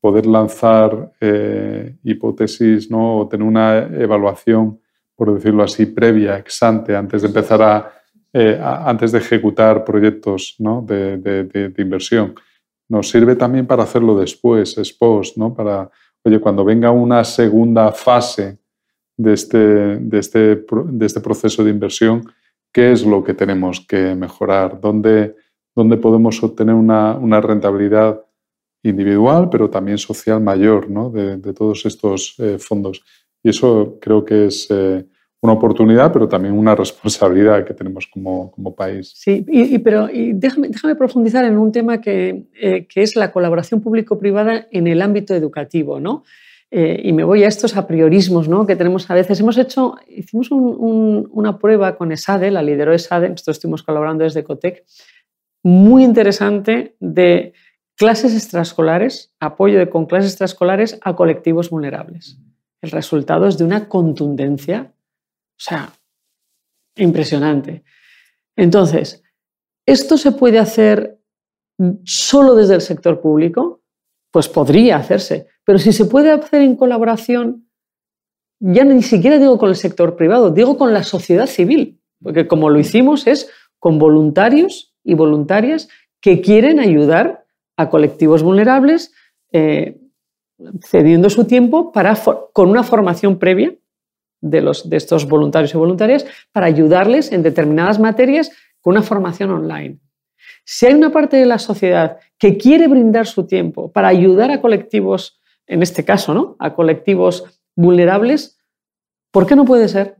[0.00, 3.18] poder lanzar eh, hipótesis ¿no?
[3.18, 4.80] o tener una evaluación,
[5.14, 7.92] por decirlo así, previa, ex ante, antes de empezar a
[8.34, 12.34] eh, antes de ejecutar proyectos de, inversión.
[12.88, 15.52] Nos sirve también para hacerlo después, post, ¿no?
[15.52, 15.90] para,
[16.24, 18.58] oye, cuando venga una segunda fase
[19.16, 22.22] de este, de este, de este proceso de inversión,
[22.72, 24.80] ¿qué es lo que tenemos que mejorar?
[24.80, 25.36] ¿Dónde,
[25.74, 28.24] dónde podemos obtener una, una, rentabilidad
[28.82, 31.10] individual, pero también social mayor ¿no?
[31.10, 33.04] de, todos estos eh, fondos?
[33.42, 35.06] Y eso creo que es eh,
[35.42, 39.12] una oportunidad, pero también una responsabilidad que tenemos como, como país.
[39.14, 43.80] Sí, y, pero déjame, déjame, profundizar en un tema que, eh, que es la colaboración
[43.80, 46.22] público-privada en el ámbito educativo, ¿no?
[46.74, 48.66] Eh, y me voy a estos apriorismos ¿no?
[48.66, 49.38] que tenemos a veces.
[49.38, 54.82] Hemos hecho, hicimos una prueba con ESADE, la lideró ESADE, nosotros estuvimos colaborando desde COTEC,
[55.62, 57.52] muy interesante de
[57.94, 62.38] clases extraescolares, apoyo de, con clases extraescolares a colectivos vulnerables.
[62.80, 64.91] El resultado es de una contundencia
[65.62, 65.92] sea,
[66.96, 67.84] impresionante.
[68.56, 69.22] Entonces,
[69.86, 71.20] ¿esto se puede hacer
[72.04, 73.82] solo desde el sector público?
[74.30, 77.68] Pues podría hacerse, pero si se puede hacer en colaboración,
[78.58, 82.70] ya ni siquiera digo con el sector privado, digo con la sociedad civil, porque como
[82.70, 85.88] lo hicimos es con voluntarios y voluntarias
[86.20, 87.44] que quieren ayudar
[87.76, 89.12] a colectivos vulnerables,
[89.52, 90.00] eh,
[90.84, 92.16] cediendo su tiempo para,
[92.52, 93.76] con una formación previa
[94.42, 98.50] de, los, de estos voluntarios y voluntarias para ayudarles en determinadas materias
[98.82, 99.98] con una formación online.
[100.64, 104.60] Si hay una parte de la sociedad que quiere brindar su tiempo para ayudar a
[104.60, 106.56] colectivos, en este caso, ¿no?
[106.58, 108.58] a colectivos vulnerables,
[109.30, 110.16] ¿por qué no puede ser?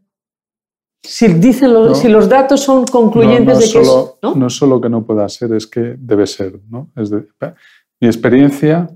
[1.05, 4.37] Si, dicen los, si los datos son concluyentes de que solo, ¿no?
[4.37, 6.61] no solo que no pueda ser, es que debe ser.
[6.71, 6.91] ¿no?
[6.95, 8.89] Es mi experiencia,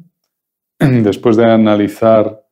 [0.78, 2.46] después de analizar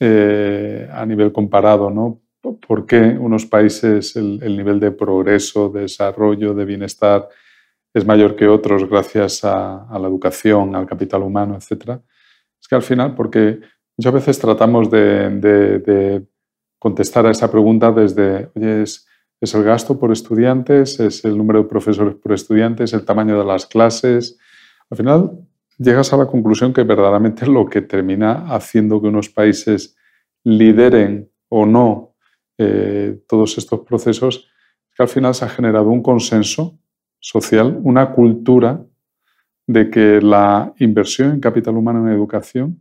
[0.00, 0.53] eh,
[0.94, 2.20] a nivel comparado, ¿no?
[2.40, 7.28] ¿Por qué unos países el, nivel de progreso, de desarrollo, de bienestar
[7.94, 12.02] es mayor que otros gracias a, la educación, al capital humano, etcétera?
[12.60, 13.60] Es que al final, porque
[13.96, 16.26] muchas veces tratamos de,
[16.78, 19.06] contestar a esa pregunta desde, oye, es,
[19.40, 23.44] es, el gasto por estudiantes, es el número de profesores por estudiantes, el tamaño de
[23.44, 24.38] las clases.
[24.90, 25.30] Al final,
[25.78, 29.96] llegas a la conclusión que verdaderamente lo que termina haciendo que unos países
[30.44, 32.14] lideren o no
[32.56, 34.48] eh, todos estos procesos
[34.90, 36.78] es que al final se ha generado un consenso
[37.18, 38.84] social, una cultura
[39.66, 42.80] de que la inversión en capital humano en educación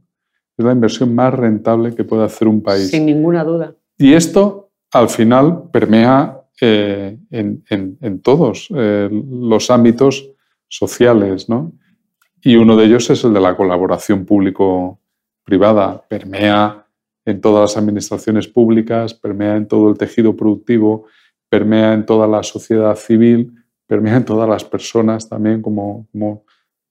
[0.57, 2.89] es la inversión más rentable que puede hacer un país.
[2.89, 3.75] Sin ninguna duda.
[3.97, 10.29] Y esto al final permea eh, en, todos eh, los ámbitos
[10.67, 11.73] sociales, ¿no?
[12.41, 16.03] Y uno de ellos es el de la colaboración público-privada.
[16.07, 16.82] Permea
[17.25, 21.05] en todas las administraciones públicas, permea en todo el tejido productivo,
[21.49, 23.53] permea en toda la sociedad civil,
[23.87, 26.07] permea en todas las personas también como,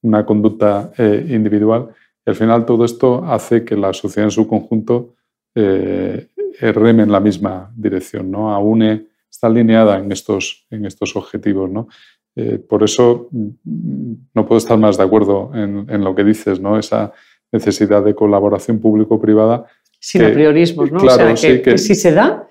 [0.02, 1.88] una conducta eh, individual.
[2.26, 5.14] Al final todo esto hace que la sociedad en su conjunto
[5.54, 6.28] eh,
[6.60, 8.52] reme en la misma dirección, ¿no?
[8.52, 11.88] Aúne, está alineada en estos, en estos objetivos, ¿no?
[12.66, 16.78] por eso mm, no puedo estar más de acuerdo en, en lo que dices, ¿no?
[16.78, 17.12] Esa
[17.52, 19.66] necesidad de colaboración público-privada.
[20.04, 20.98] Sin apriorismos, ¿no?
[20.98, 22.48] o sea, que, si se da,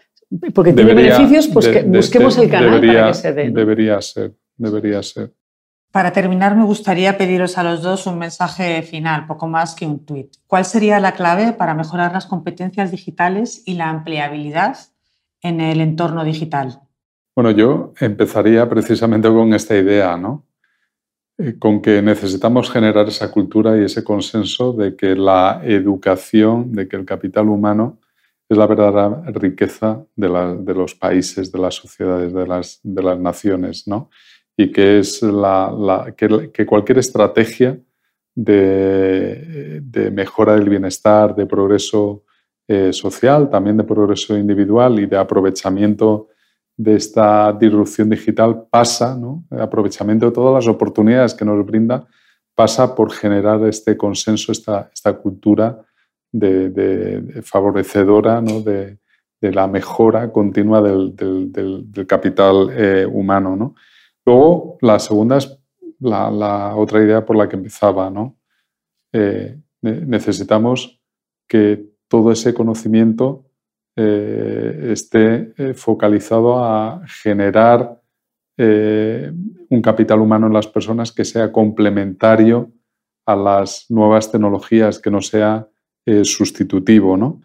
[0.54, 3.50] porque tiene beneficios, pues que busquemos el canal para que se dé.
[3.50, 5.34] Debería ser, debería ser.
[5.92, 10.06] Para terminar, me gustaría pediros a los dos un mensaje final, poco más que un
[10.06, 10.34] tuit.
[10.48, 14.78] ¿Cuál sería la clave para mejorar las competencias digitales y la empleabilidad
[15.42, 16.80] en el entorno digital?
[17.36, 20.46] Bueno, yo empezaría precisamente con esta idea, ¿no?
[21.42, 26.88] Eh, con que necesitamos generar esa cultura y ese consenso de que la educación, de
[26.88, 28.00] que el capital humano
[28.48, 32.46] es la verdadera riqueza de, los países, de las sociedades, de
[33.04, 34.10] las, naciones, ¿no?
[34.56, 37.80] Y que, es la, que, cualquier estrategia
[38.36, 39.82] de,
[40.14, 42.26] mejora del bienestar, de progreso
[42.68, 46.28] eh, social, también de progreso individual y de aprovechamiento
[46.78, 49.18] de esta disrupción digital pasa,
[49.52, 52.08] el aprovechamiento de todas las oportunidades que nos brinda,
[52.56, 55.84] pasa por generar este consenso, esta, esta cultura
[56.32, 58.98] de, favorecedora de,
[59.42, 63.56] la mejora continua del, capital eh, humano.
[63.56, 63.76] ¿no?
[64.26, 65.58] Luego, la segunda es
[66.00, 68.12] la, otra idea por la que empezaba.
[69.14, 71.02] Eh, necesitamos
[71.48, 73.51] que todo ese conocimiento
[73.94, 78.00] eh, esté eh, focalizado a generar
[78.58, 79.30] eh,
[79.70, 82.72] un capital humano en las personas que sea complementario
[83.26, 85.68] a las nuevas tecnologías, que no sea
[86.24, 87.16] sustitutivo.
[87.16, 87.42] ¿no?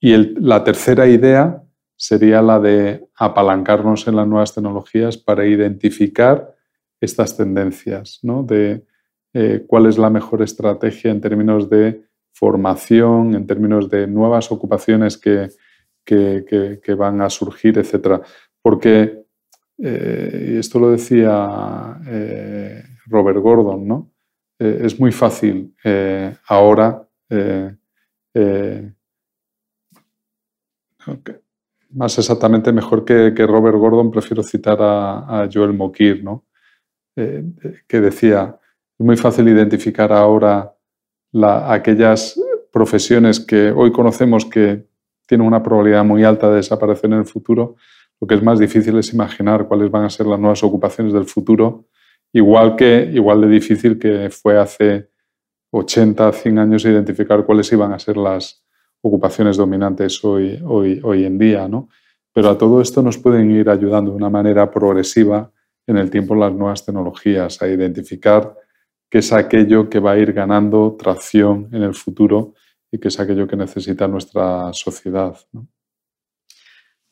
[0.00, 1.60] Y la tercera idea
[1.96, 6.54] sería la de apalancarnos en las nuevas tecnologías para identificar
[7.00, 8.44] estas tendencias, ¿no?
[8.44, 8.86] de
[9.66, 15.48] cuál es la mejor estrategia en términos de formación, en términos de nuevas ocupaciones que,
[16.06, 18.22] que, van a surgir, etc.
[18.62, 19.24] Porque,
[19.78, 24.12] eh, y esto lo decía eh, Robert Gordon, ¿no?
[24.58, 25.74] Eh, es muy fácil
[26.48, 27.02] ahora
[31.90, 36.44] más exactamente, mejor que, Robert Gordon, prefiero citar a, Joel Mokir, ¿no?
[37.14, 38.58] que decía,
[38.98, 40.74] es muy fácil identificar ahora
[41.42, 42.38] aquellas
[42.70, 44.86] profesiones que hoy conocemos que
[45.26, 47.76] tiene una probabilidad muy alta de desaparecer en el futuro,
[48.20, 51.26] lo que es más difícil es imaginar cuáles van a ser las nuevas ocupaciones del
[51.26, 51.86] futuro,
[52.32, 55.10] igual, que, igual de difícil que fue hace
[55.70, 58.64] 80, 100 años identificar cuáles iban a ser las
[59.02, 61.68] ocupaciones dominantes hoy, hoy, hoy en día.
[61.68, 61.88] ¿no?
[62.32, 65.50] Pero a todo esto nos pueden ir ayudando de una manera progresiva
[65.86, 68.54] en el tiempo las nuevas tecnologías, a identificar
[69.08, 72.54] qué es aquello que va a ir ganando tracción en el futuro
[72.96, 75.36] y que es aquello que necesita nuestra sociedad.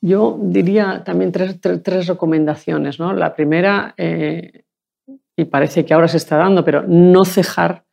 [0.01, 2.99] Yo diría también tres, tres, recomendaciones.
[2.99, 3.13] ¿no?
[3.13, 4.65] La primera, eh,
[5.37, 7.85] y parece que ahora se está dando, pero no cejar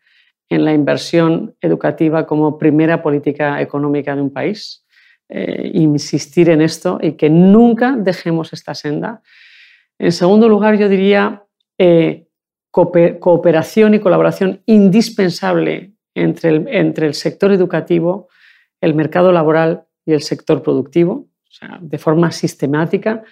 [0.49, 4.85] en la inversión educativa como primera política económica de un país.
[5.29, 9.21] Eh, insistir en esto y que nunca dejemos esta senda.
[9.97, 11.45] En segundo lugar, yo diría
[11.77, 12.27] eh,
[12.69, 18.27] cooperación y colaboración indispensable entre el, sector educativo,
[18.81, 21.27] el mercado laboral y el sector productivo,
[21.79, 23.23] de forma sistemática.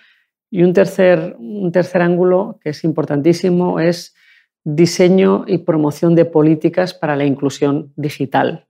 [0.52, 4.16] Y un tercer, un tercer ángulo que es importantísimo es
[4.64, 8.68] diseño y promoción de políticas para la inclusión digital,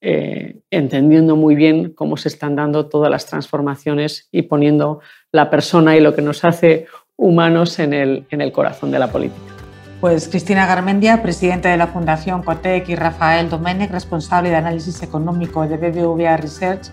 [0.00, 5.96] eh, entendiendo muy bien cómo se están dando todas las transformaciones y poniendo la persona
[5.96, 6.86] y lo que nos hace
[7.16, 9.59] humanos en el corazón de la política.
[10.00, 15.68] Pues Cristina Garmendia, presidenta de la Fundación Cotec, y Rafael Domenech, responsable de análisis económico
[15.68, 16.86] de BBVA Research,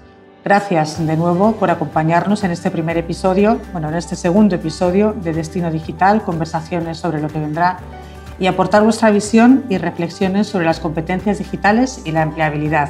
[0.44, 5.32] gracias de nuevo por acompañarnos en este primer episodio, bueno, en este segundo episodio de
[5.32, 7.78] Destino Digital, conversaciones sobre lo que vendrá,
[8.40, 12.90] y aportar vuestra visión y reflexiones sobre las competencias digitales y la empleabilidad.